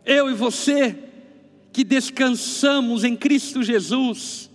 [0.05, 0.97] Eu e você,
[1.73, 4.50] que descansamos em Cristo Jesus,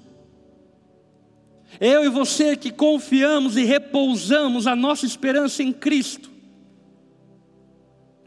[1.80, 6.30] eu e você que confiamos e repousamos a nossa esperança em Cristo,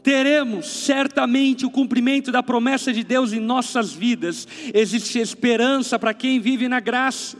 [0.01, 4.47] teremos certamente o cumprimento da promessa de Deus em nossas vidas.
[4.73, 7.37] Existe esperança para quem vive na graça.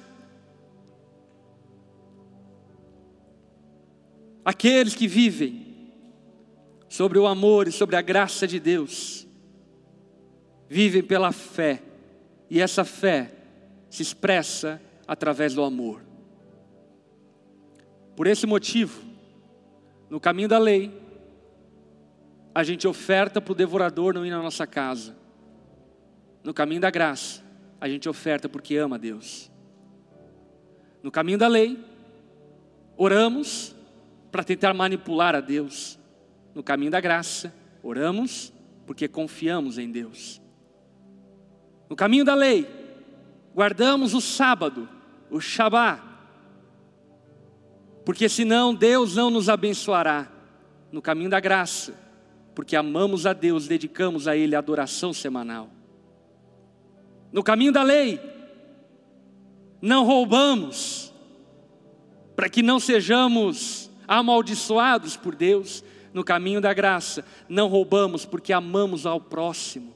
[4.43, 5.69] Aqueles que vivem
[6.89, 9.27] sobre o amor e sobre a graça de Deus,
[10.67, 11.81] vivem pela fé,
[12.49, 13.31] e essa fé
[13.91, 16.03] se expressa através do amor.
[18.15, 19.01] Por esse motivo,
[20.07, 20.95] no caminho da lei,
[22.53, 25.17] a gente oferta para o devorador não ir na nossa casa.
[26.43, 27.43] No caminho da graça,
[27.81, 29.51] a gente oferta porque ama Deus.
[31.01, 31.83] No caminho da lei,
[32.95, 33.75] oramos
[34.31, 35.97] para tentar manipular a Deus.
[36.53, 37.51] No caminho da graça,
[37.81, 38.53] oramos
[38.85, 40.39] porque confiamos em Deus.
[41.89, 42.67] No caminho da lei,
[43.55, 44.98] guardamos o sábado
[45.29, 46.03] o Shabá.
[48.05, 50.27] Porque senão Deus não nos abençoará
[50.91, 51.93] no caminho da graça,
[52.55, 55.69] porque amamos a Deus, dedicamos a Ele a adoração semanal.
[57.31, 58.19] No caminho da lei,
[59.81, 61.13] não roubamos,
[62.35, 65.83] para que não sejamos amaldiçoados por Deus.
[66.11, 69.93] No caminho da graça, não roubamos porque amamos ao próximo.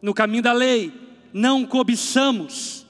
[0.00, 0.92] No caminho da lei,
[1.32, 2.81] não cobiçamos,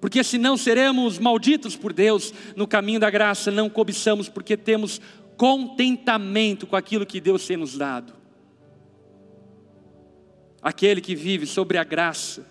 [0.00, 2.32] porque senão seremos malditos por Deus.
[2.54, 5.00] No caminho da graça, não cobiçamos porque temos
[5.36, 8.12] contentamento com aquilo que Deus tem nos dado.
[10.62, 12.46] Aquele que vive sobre a graça,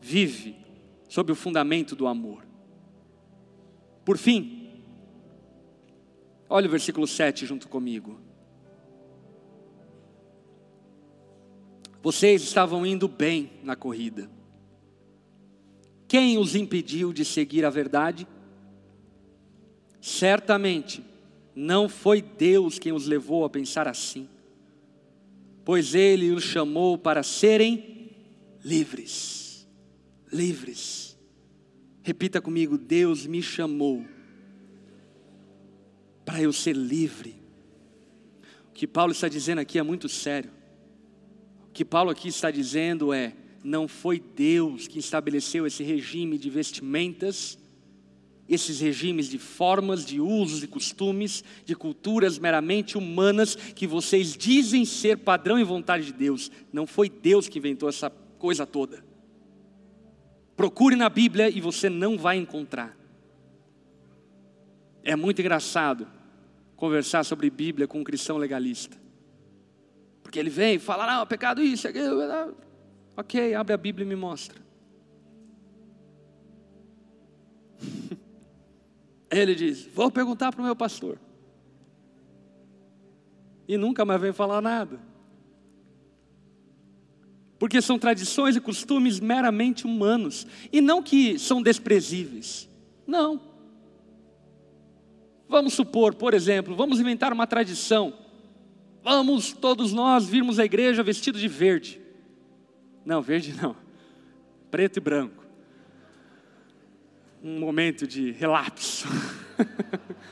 [0.00, 0.56] vive
[1.08, 2.44] sob o fundamento do amor.
[4.04, 4.68] Por fim,
[6.48, 8.20] olha o versículo 7 junto comigo.
[12.02, 14.39] Vocês estavam indo bem na corrida.
[16.10, 18.26] Quem os impediu de seguir a verdade?
[20.02, 21.02] Certamente
[21.54, 24.28] não foi Deus quem os levou a pensar assim,
[25.64, 28.10] pois Ele os chamou para serem
[28.64, 29.40] livres
[30.32, 31.18] livres.
[32.02, 34.04] Repita comigo: Deus me chamou
[36.24, 37.34] para eu ser livre.
[38.68, 40.50] O que Paulo está dizendo aqui é muito sério.
[41.68, 46.48] O que Paulo aqui está dizendo é: não foi Deus que estabeleceu esse regime de
[46.48, 47.58] vestimentas,
[48.48, 54.84] esses regimes de formas, de usos e costumes, de culturas meramente humanas que vocês dizem
[54.84, 56.50] ser padrão e vontade de Deus.
[56.72, 59.04] Não foi Deus que inventou essa coisa toda.
[60.56, 62.98] Procure na Bíblia e você não vai encontrar.
[65.04, 66.08] É muito engraçado
[66.76, 68.96] conversar sobre Bíblia com um cristão legalista.
[70.22, 72.20] Porque ele vem e fala, não, pecado isso, aquilo.
[73.20, 74.58] Ok, abre a Bíblia e me mostra.
[79.30, 81.18] Ele diz, vou perguntar para o meu pastor.
[83.68, 85.10] E nunca mais vem falar nada
[87.60, 92.66] porque são tradições e costumes meramente humanos, e não que são desprezíveis.
[93.06, 93.38] Não.
[95.46, 98.14] Vamos supor, por exemplo, vamos inventar uma tradição.
[99.02, 102.00] Vamos todos nós virmos à igreja vestidos de verde.
[103.10, 103.74] Não, verde não.
[104.70, 105.44] Preto e branco.
[107.42, 109.08] Um momento de relapso.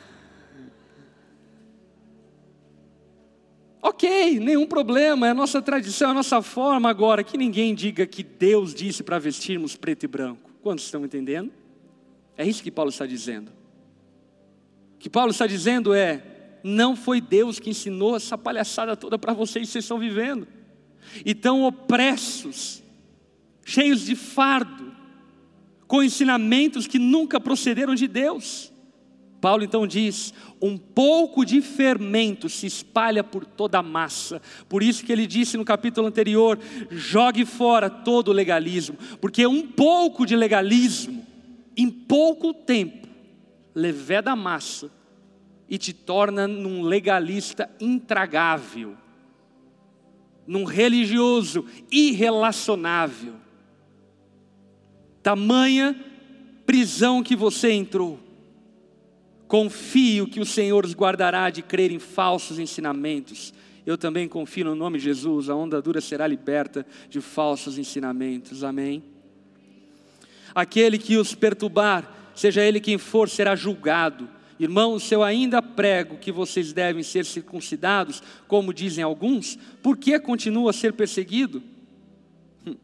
[3.81, 7.25] Ok, nenhum problema, é a nossa tradição, é a nossa forma agora.
[7.25, 10.51] Que ninguém diga que Deus disse para vestirmos preto e branco.
[10.61, 11.51] Quantos estão entendendo?
[12.37, 13.51] É isso que Paulo está dizendo.
[14.95, 16.23] O que Paulo está dizendo é:
[16.63, 20.47] não foi Deus que ensinou essa palhaçada toda para vocês vocês estão vivendo.
[21.25, 22.83] E tão opressos,
[23.65, 24.93] cheios de fardo,
[25.87, 28.73] com ensinamentos que nunca procederam de Deus.
[29.41, 34.43] Paulo então diz: um pouco de fermento se espalha por toda a massa.
[34.69, 36.59] Por isso que ele disse no capítulo anterior:
[36.91, 41.25] jogue fora todo o legalismo, porque um pouco de legalismo,
[41.77, 43.09] em pouco tempo,
[43.75, 44.91] leveda a massa
[45.69, 48.97] e te torna num legalista intragável,
[50.49, 53.35] num religioso irrelacionável.
[55.23, 55.95] Tamanha
[56.67, 58.19] prisão que você entrou
[59.49, 63.55] Confio que o Senhor os guardará de crer em falsos ensinamentos.
[63.87, 68.63] Eu também confio no nome de Jesus, a onda dura será liberta de falsos ensinamentos.
[68.63, 69.03] Amém.
[70.55, 74.29] Aquele que os perturbar, seja ele quem for, será julgado.
[74.59, 80.71] Irmãos, eu ainda prego que vocês devem ser circuncidados, como dizem alguns, por que continua
[80.71, 81.63] a ser perseguido?
[82.67, 82.75] Hum.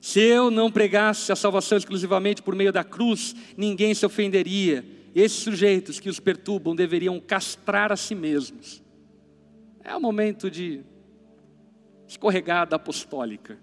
[0.00, 5.38] Se eu não pregasse a salvação exclusivamente por meio da cruz, ninguém se ofenderia esses
[5.38, 8.80] sujeitos que os perturbam deveriam castrar a si mesmos.
[9.82, 10.82] É o momento de
[12.06, 13.58] escorregada apostólica.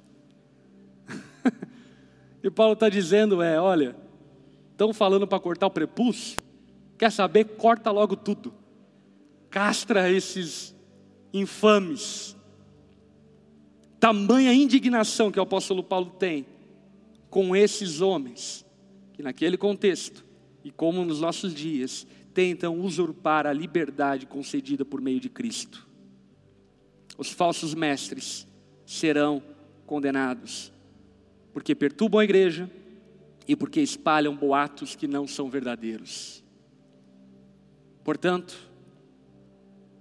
[2.44, 3.96] e Paulo está dizendo: é, olha,
[4.72, 6.42] estão falando para cortar o prepúcio,
[6.98, 7.46] quer saber?
[7.58, 8.54] Corta logo tudo,
[9.50, 10.76] castra esses
[11.34, 12.36] infames.
[14.00, 16.46] Tamanha indignação que o apóstolo Paulo tem
[17.30, 18.66] com esses homens,
[19.14, 20.26] que naquele contexto
[20.64, 25.88] e como nos nossos dias tentam usurpar a liberdade concedida por meio de Cristo.
[27.18, 28.48] Os falsos mestres
[28.86, 29.42] serão
[29.86, 30.72] condenados,
[31.52, 32.70] porque perturbam a igreja
[33.48, 36.44] e porque espalham boatos que não são verdadeiros.
[38.08, 38.58] Portanto,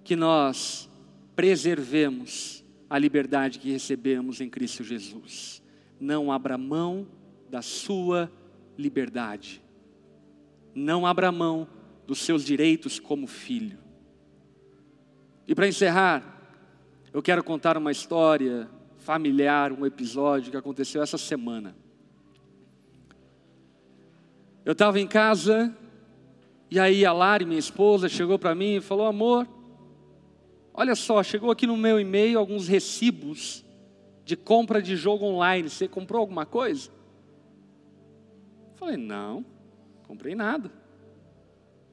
[0.03, 0.89] que nós
[1.35, 5.61] preservemos a liberdade que recebemos em Cristo Jesus.
[6.01, 7.07] Não abra mão
[7.51, 8.31] da sua
[8.79, 9.67] liberdade
[10.77, 11.67] não abra mão
[12.07, 13.79] dos seus direitos como filho.
[15.49, 16.23] E para encerrar,
[17.15, 21.75] eu quero contar uma história familiar, um episódio que aconteceu essa semana.
[24.67, 25.75] Eu estava em casa
[26.71, 29.47] E aí a Lari, minha esposa, chegou para mim e falou: Amor,
[30.75, 33.65] olha só, chegou aqui no meu e-mail alguns recibos
[34.25, 35.71] de compra de jogo online.
[35.71, 36.91] Você comprou alguma coisa?
[38.71, 39.45] Eu falei: Não,
[40.07, 40.71] comprei nada.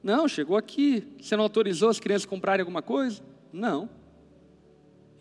[0.02, 1.06] Não, chegou aqui.
[1.20, 3.22] Você não autorizou as crianças a comprarem alguma coisa?
[3.52, 3.88] Não.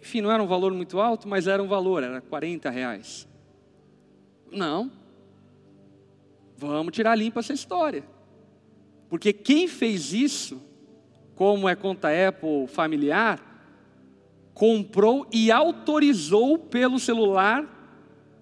[0.01, 3.25] Enfim, não era um valor muito alto, mas era um valor, era 40 reais.
[4.51, 4.91] Não.
[6.57, 8.03] Vamos tirar limpa essa história.
[9.13, 10.59] Porque quem fez isso,
[11.35, 13.39] como é conta Apple familiar,
[14.55, 17.63] comprou e autorizou pelo celular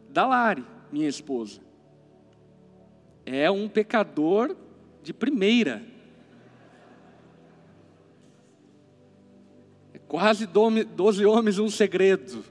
[0.07, 1.59] da Lari, minha esposa.
[3.25, 4.55] É um pecador
[5.03, 5.83] de primeira.
[9.93, 10.47] É quase
[10.95, 12.45] doze homens um segredo.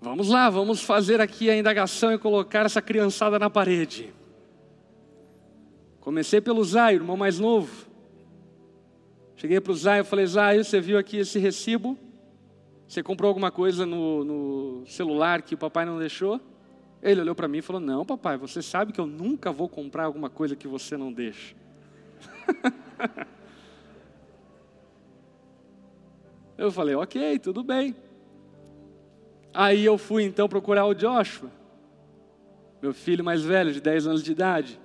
[0.00, 4.19] Vamos lá, vamos fazer aqui a indagação e colocar essa criançada na parede.
[6.00, 7.86] Comecei pelo Zay, irmão mais novo.
[9.36, 11.98] Cheguei para o Zay e falei: Zay, você viu aqui esse recibo?
[12.88, 16.40] Você comprou alguma coisa no, no celular que o papai não deixou?
[17.02, 20.04] Ele olhou para mim e falou: Não, papai, você sabe que eu nunca vou comprar
[20.04, 21.54] alguma coisa que você não deixa.
[26.58, 27.94] eu falei: Ok, tudo bem.
[29.52, 31.50] Aí eu fui então procurar o Joshua,
[32.80, 34.80] meu filho mais velho, de 10 anos de idade.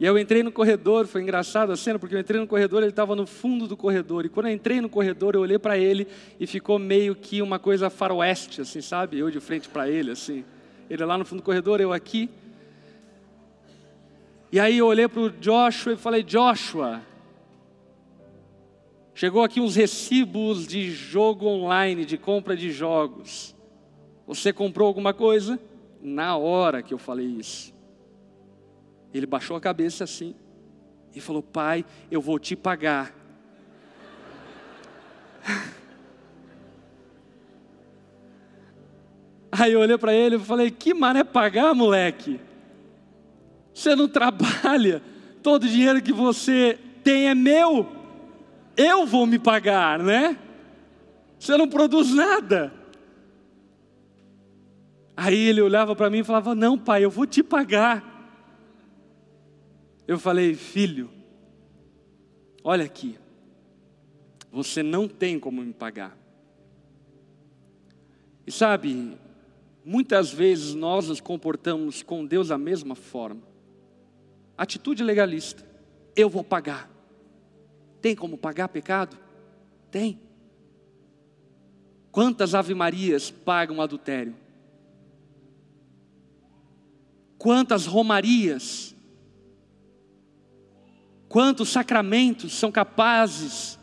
[0.00, 2.90] E eu entrei no corredor, foi engraçado a cena, porque eu entrei no corredor, ele
[2.90, 4.24] estava no fundo do corredor.
[4.24, 6.08] E quando eu entrei no corredor, eu olhei para ele
[6.40, 9.18] e ficou meio que uma coisa faroeste, assim, sabe?
[9.18, 10.44] Eu de frente para ele, assim.
[10.90, 12.28] Ele lá no fundo do corredor, eu aqui.
[14.50, 17.00] E aí eu olhei para o Joshua e falei: Joshua,
[19.14, 23.54] chegou aqui uns recibos de jogo online, de compra de jogos.
[24.26, 25.58] Você comprou alguma coisa?
[26.02, 27.72] Na hora que eu falei isso.
[29.12, 30.34] Ele baixou a cabeça assim
[31.14, 33.14] e falou: Pai, eu vou te pagar.
[39.52, 42.40] Aí eu olhei para ele e falei: Que mané pagar, moleque?
[43.74, 45.02] Você não trabalha,
[45.42, 47.86] todo o dinheiro que você tem é meu,
[48.76, 50.38] eu vou me pagar, né?
[51.38, 52.72] Você não produz nada.
[55.16, 58.11] Aí ele olhava para mim e falava: Não, pai, eu vou te pagar.
[60.06, 61.10] Eu falei, filho,
[62.64, 63.18] olha aqui,
[64.50, 66.16] você não tem como me pagar.
[68.46, 69.16] E sabe,
[69.84, 73.42] muitas vezes nós nos comportamos com Deus da mesma forma.
[74.56, 75.64] Atitude legalista,
[76.16, 76.90] eu vou pagar.
[78.00, 79.16] Tem como pagar pecado?
[79.90, 80.20] Tem.
[82.10, 84.34] Quantas ave-marias pagam adultério?
[87.38, 88.91] Quantas romarias
[91.32, 93.78] Quantos sacramentos são capazes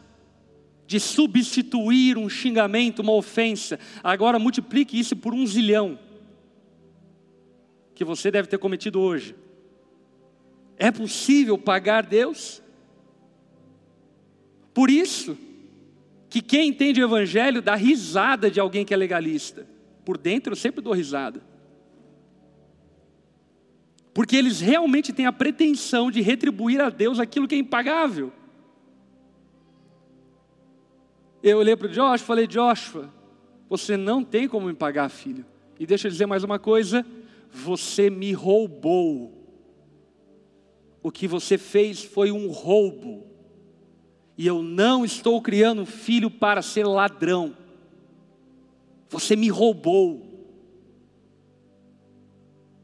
[0.86, 3.80] de substituir um xingamento, uma ofensa?
[4.04, 5.98] Agora multiplique isso por um zilhão
[7.96, 9.36] que você deve ter cometido hoje.
[10.78, 12.62] É possível pagar Deus?
[14.72, 15.36] Por isso
[16.30, 19.68] que quem entende o Evangelho dá risada de alguém que é legalista.
[20.06, 21.42] Por dentro eu sempre dou risada.
[24.20, 28.34] Porque eles realmente têm a pretensão de retribuir a Deus aquilo que é impagável.
[31.42, 33.10] Eu olhei para o Joshua e falei: Joshua,
[33.70, 35.46] você não tem como me pagar, filho.
[35.80, 37.06] E deixa eu dizer mais uma coisa:
[37.50, 39.34] você me roubou.
[41.02, 43.26] O que você fez foi um roubo.
[44.38, 47.56] E eu não estou criando um filho para ser ladrão.
[49.08, 50.29] Você me roubou.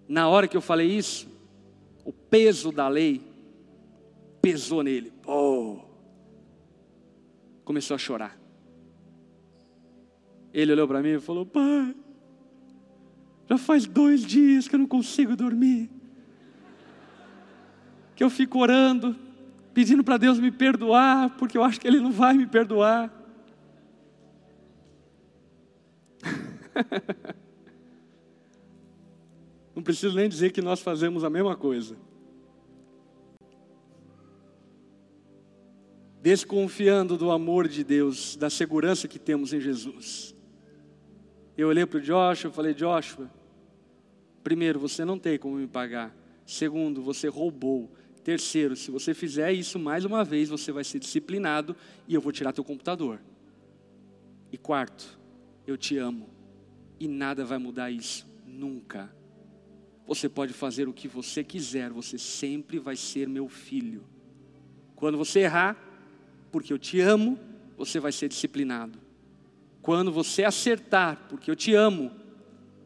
[0.08, 1.28] Na hora que eu falei isso,
[2.04, 3.22] o peso da lei
[4.42, 5.12] pesou nele.
[5.26, 5.80] Oh!
[7.64, 8.38] Começou a chorar.
[10.54, 11.96] Ele olhou para mim e falou: Pai,
[13.50, 15.90] já faz dois dias que eu não consigo dormir.
[18.16, 19.16] Que eu fico orando,
[19.74, 23.12] pedindo para Deus me perdoar, porque eu acho que Ele não vai me perdoar.
[29.76, 31.98] Não preciso nem dizer que nós fazemos a mesma coisa.
[36.22, 40.34] Desconfiando do amor de Deus, da segurança que temos em Jesus.
[41.58, 43.30] Eu olhei para o Joshua e falei: Joshua,
[44.42, 46.16] primeiro, você não tem como me pagar.
[46.46, 47.92] Segundo, você roubou.
[48.24, 51.76] Terceiro, se você fizer isso mais uma vez, você vai ser disciplinado
[52.08, 53.22] e eu vou tirar teu computador.
[54.52, 55.20] E quarto,
[55.68, 56.28] eu te amo.
[57.00, 59.14] E nada vai mudar isso, nunca.
[60.08, 64.04] Você pode fazer o que você quiser, você sempre vai ser meu filho.
[64.96, 65.78] Quando você errar,
[66.52, 67.40] porque eu te amo,
[67.78, 69.00] você vai ser disciplinado.
[69.82, 72.12] Quando você acertar, porque eu te amo,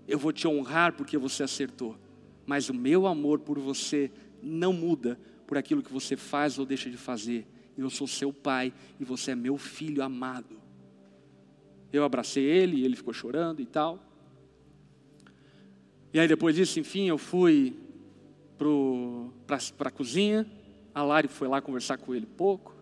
[0.08, 1.98] eu vou te honrar porque você acertou.
[2.46, 4.12] Mas o meu amor por você
[4.42, 7.46] não muda por aquilo que você faz ou deixa de fazer.
[7.78, 10.60] Eu sou seu pai e você é meu filho amado.
[11.94, 14.09] Eu abracei ele, ele ficou chorando e tal.
[16.14, 17.76] E aí depois disso, enfim, eu fui
[18.58, 20.46] para a cozinha.
[20.94, 22.76] A Lari foi lá conversar com ele pouco.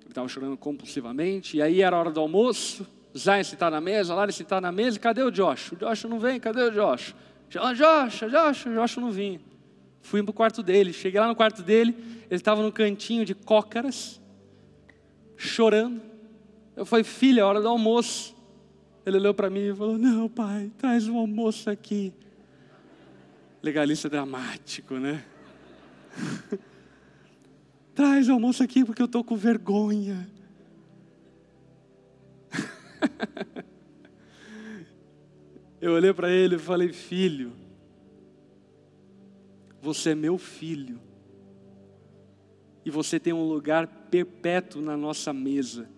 [0.00, 1.58] Ele estava chorando compulsivamente.
[1.58, 2.86] E aí era a hora do almoço.
[3.16, 4.98] Zayn sentar na mesa, a Lari sentar na mesa.
[4.98, 5.72] Cadê o Josh?
[5.72, 7.14] O Josh não vem, cadê o Josh?
[7.48, 9.40] Josh, Josh, Josh não vinha.
[10.00, 10.92] Fui para o quarto dele.
[10.92, 11.94] Cheguei lá no quarto dele.
[12.30, 14.20] Ele estava no cantinho de cócaras,
[15.36, 16.00] chorando.
[16.74, 18.34] Eu falei, filha, é hora do almoço.
[19.04, 22.12] Ele olhou para mim e falou: Não, pai, traz um almoço aqui.
[23.60, 25.24] Legalista dramático, né?
[27.94, 30.28] traz o almoço aqui porque eu estou com vergonha.
[35.80, 37.52] eu olhei para ele e falei: Filho,
[39.80, 41.00] você é meu filho.
[42.84, 45.88] E você tem um lugar perpétuo na nossa mesa.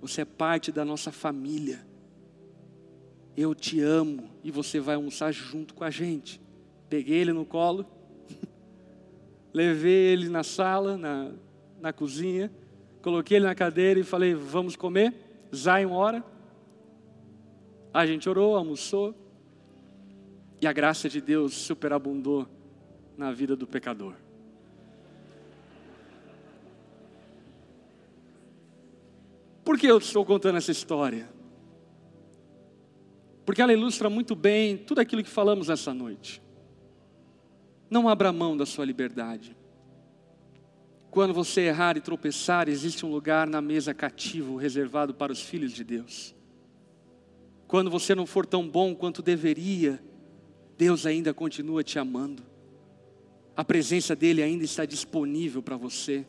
[0.00, 1.89] Você é parte da nossa família
[3.36, 6.40] eu te amo e você vai almoçar junto com a gente.
[6.88, 7.86] Peguei ele no colo,
[9.52, 11.32] levei ele na sala, na,
[11.80, 12.50] na cozinha,
[13.00, 15.14] coloquei ele na cadeira e falei: Vamos comer?
[15.86, 16.24] Uma hora.
[17.92, 19.14] A gente orou, almoçou,
[20.60, 22.46] e a graça de Deus superabundou
[23.16, 24.14] na vida do pecador.
[29.64, 31.39] Por que eu estou contando essa história?
[33.50, 36.40] Porque ela ilustra muito bem tudo aquilo que falamos nessa noite.
[37.90, 39.56] Não abra mão da sua liberdade.
[41.10, 45.72] Quando você errar e tropeçar, existe um lugar na mesa cativo reservado para os filhos
[45.72, 46.32] de Deus.
[47.66, 50.00] Quando você não for tão bom quanto deveria,
[50.78, 52.44] Deus ainda continua te amando.
[53.56, 56.24] A presença dele ainda está disponível para você.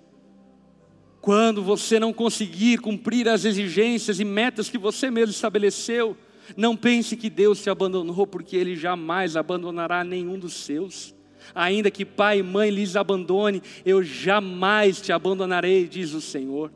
[1.21, 6.17] Quando você não conseguir cumprir as exigências e metas que você mesmo estabeleceu,
[6.55, 11.13] não pense que Deus te abandonou, porque Ele jamais abandonará nenhum dos seus.
[11.55, 16.71] Ainda que pai e mãe lhes abandone, eu jamais te abandonarei, diz o Senhor.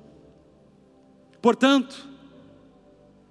[1.42, 2.08] Portanto,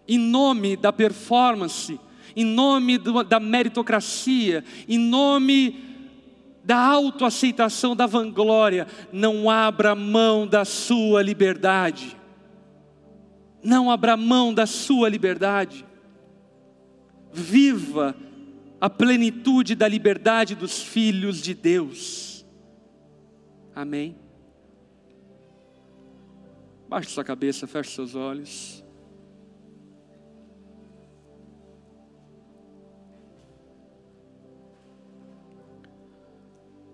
[0.06, 1.98] em nome da performance,
[2.36, 5.82] em nome da meritocracia, em nome
[6.62, 12.16] da autoaceitação, da vanglória, não abra mão da sua liberdade.
[13.62, 15.84] Não abra mão da sua liberdade
[17.34, 18.16] viva
[18.80, 22.46] a plenitude da liberdade dos filhos de Deus.
[23.74, 24.16] Amém.
[26.88, 28.84] Baixe sua cabeça, feche seus olhos.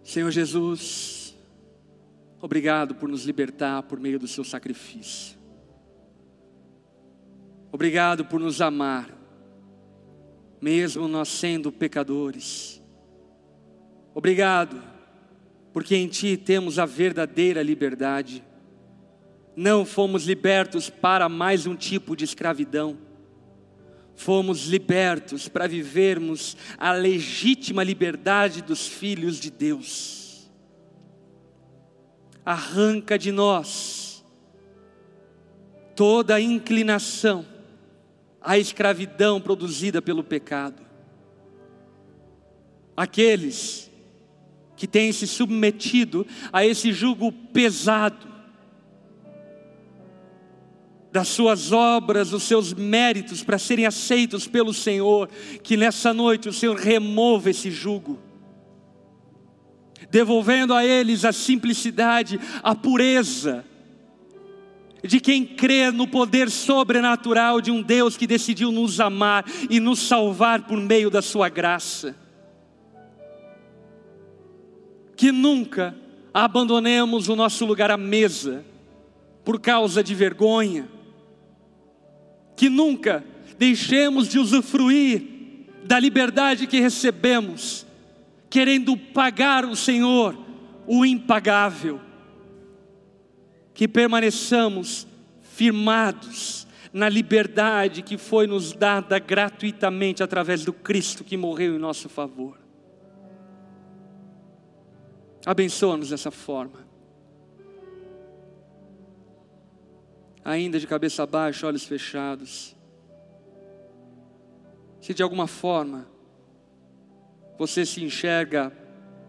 [0.02, 1.36] Senhor Jesus,
[2.40, 5.38] obrigado por nos libertar por meio do seu sacrifício.
[7.70, 9.19] Obrigado por nos amar
[10.60, 12.82] mesmo nós sendo pecadores.
[14.14, 14.82] Obrigado,
[15.72, 18.44] porque em Ti temos a verdadeira liberdade.
[19.56, 22.98] Não fomos libertos para mais um tipo de escravidão,
[24.14, 30.50] fomos libertos para vivermos a legítima liberdade dos filhos de Deus.
[32.44, 34.24] Arranca de nós
[35.94, 37.44] toda inclinação
[38.40, 40.82] a escravidão produzida pelo pecado.
[42.96, 43.90] Aqueles
[44.76, 48.30] que têm se submetido a esse jugo pesado,
[51.12, 55.28] das suas obras, dos seus méritos para serem aceitos pelo Senhor,
[55.62, 58.18] que nessa noite o Senhor remova esse jugo,
[60.10, 63.64] devolvendo a eles a simplicidade, a pureza,
[65.02, 70.00] de quem crê no poder sobrenatural de um Deus que decidiu nos amar e nos
[70.00, 72.16] salvar por meio da Sua graça.
[75.16, 75.94] Que nunca
[76.32, 78.64] abandonemos o nosso lugar à mesa
[79.44, 80.88] por causa de vergonha,
[82.56, 83.24] que nunca
[83.58, 87.86] deixemos de usufruir da liberdade que recebemos,
[88.48, 90.36] querendo pagar o Senhor
[90.86, 92.00] o impagável
[93.80, 95.06] que permaneçamos
[95.40, 102.06] firmados na liberdade que foi nos dada gratuitamente através do Cristo que morreu em nosso
[102.06, 102.58] favor.
[105.46, 106.86] Abençoa-nos dessa forma.
[110.44, 112.76] Ainda de cabeça baixa, olhos fechados.
[115.00, 116.06] Se de alguma forma
[117.58, 118.70] você se enxerga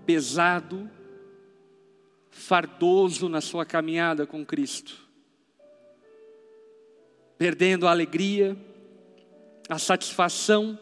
[0.06, 0.90] pesado,
[2.32, 4.98] fardoso na sua caminhada com Cristo,
[7.38, 8.58] perdendo a alegria,
[9.70, 10.80] a satisfação,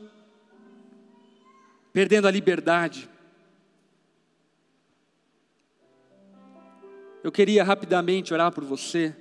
[1.91, 3.09] perdendo a liberdade.
[7.23, 9.15] Eu queria rapidamente orar por você,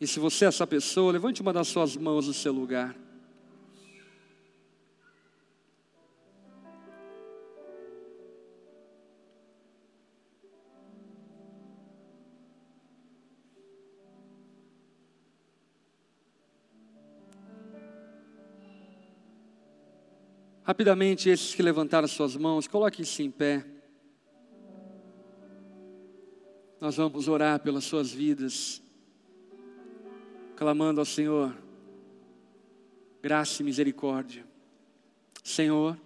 [0.00, 3.05] e se você é essa pessoa, levante uma das suas mãos no seu lugar.
[20.76, 23.64] Rapidamente, esses que levantaram suas mãos, coloquem-se em pé.
[26.78, 28.82] Nós vamos orar pelas suas vidas,
[30.54, 31.56] clamando ao Senhor,
[33.22, 34.44] graça e misericórdia.
[35.42, 35.98] Senhor,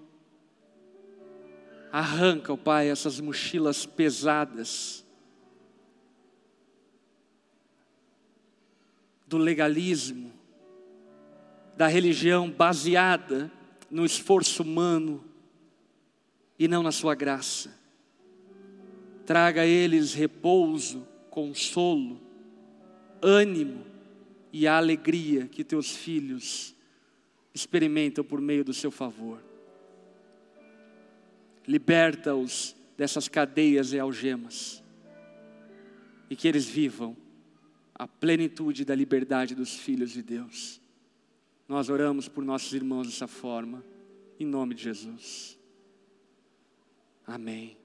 [1.90, 5.04] arranca, ó Pai, essas mochilas pesadas
[9.26, 10.32] do legalismo,
[11.76, 13.50] da religião baseada
[13.90, 15.24] no esforço humano
[16.58, 17.74] e não na sua graça.
[19.26, 22.20] Traga a eles repouso, consolo,
[23.22, 23.84] ânimo
[24.52, 26.74] e a alegria que teus filhos
[27.54, 29.42] experimentam por meio do seu favor.
[31.66, 34.82] Liberta-os dessas cadeias e algemas
[36.28, 37.16] e que eles vivam
[37.94, 40.80] a plenitude da liberdade dos filhos de Deus.
[41.70, 43.84] Nós oramos por nossos irmãos dessa forma,
[44.40, 45.56] em nome de Jesus.
[47.24, 47.79] Amém.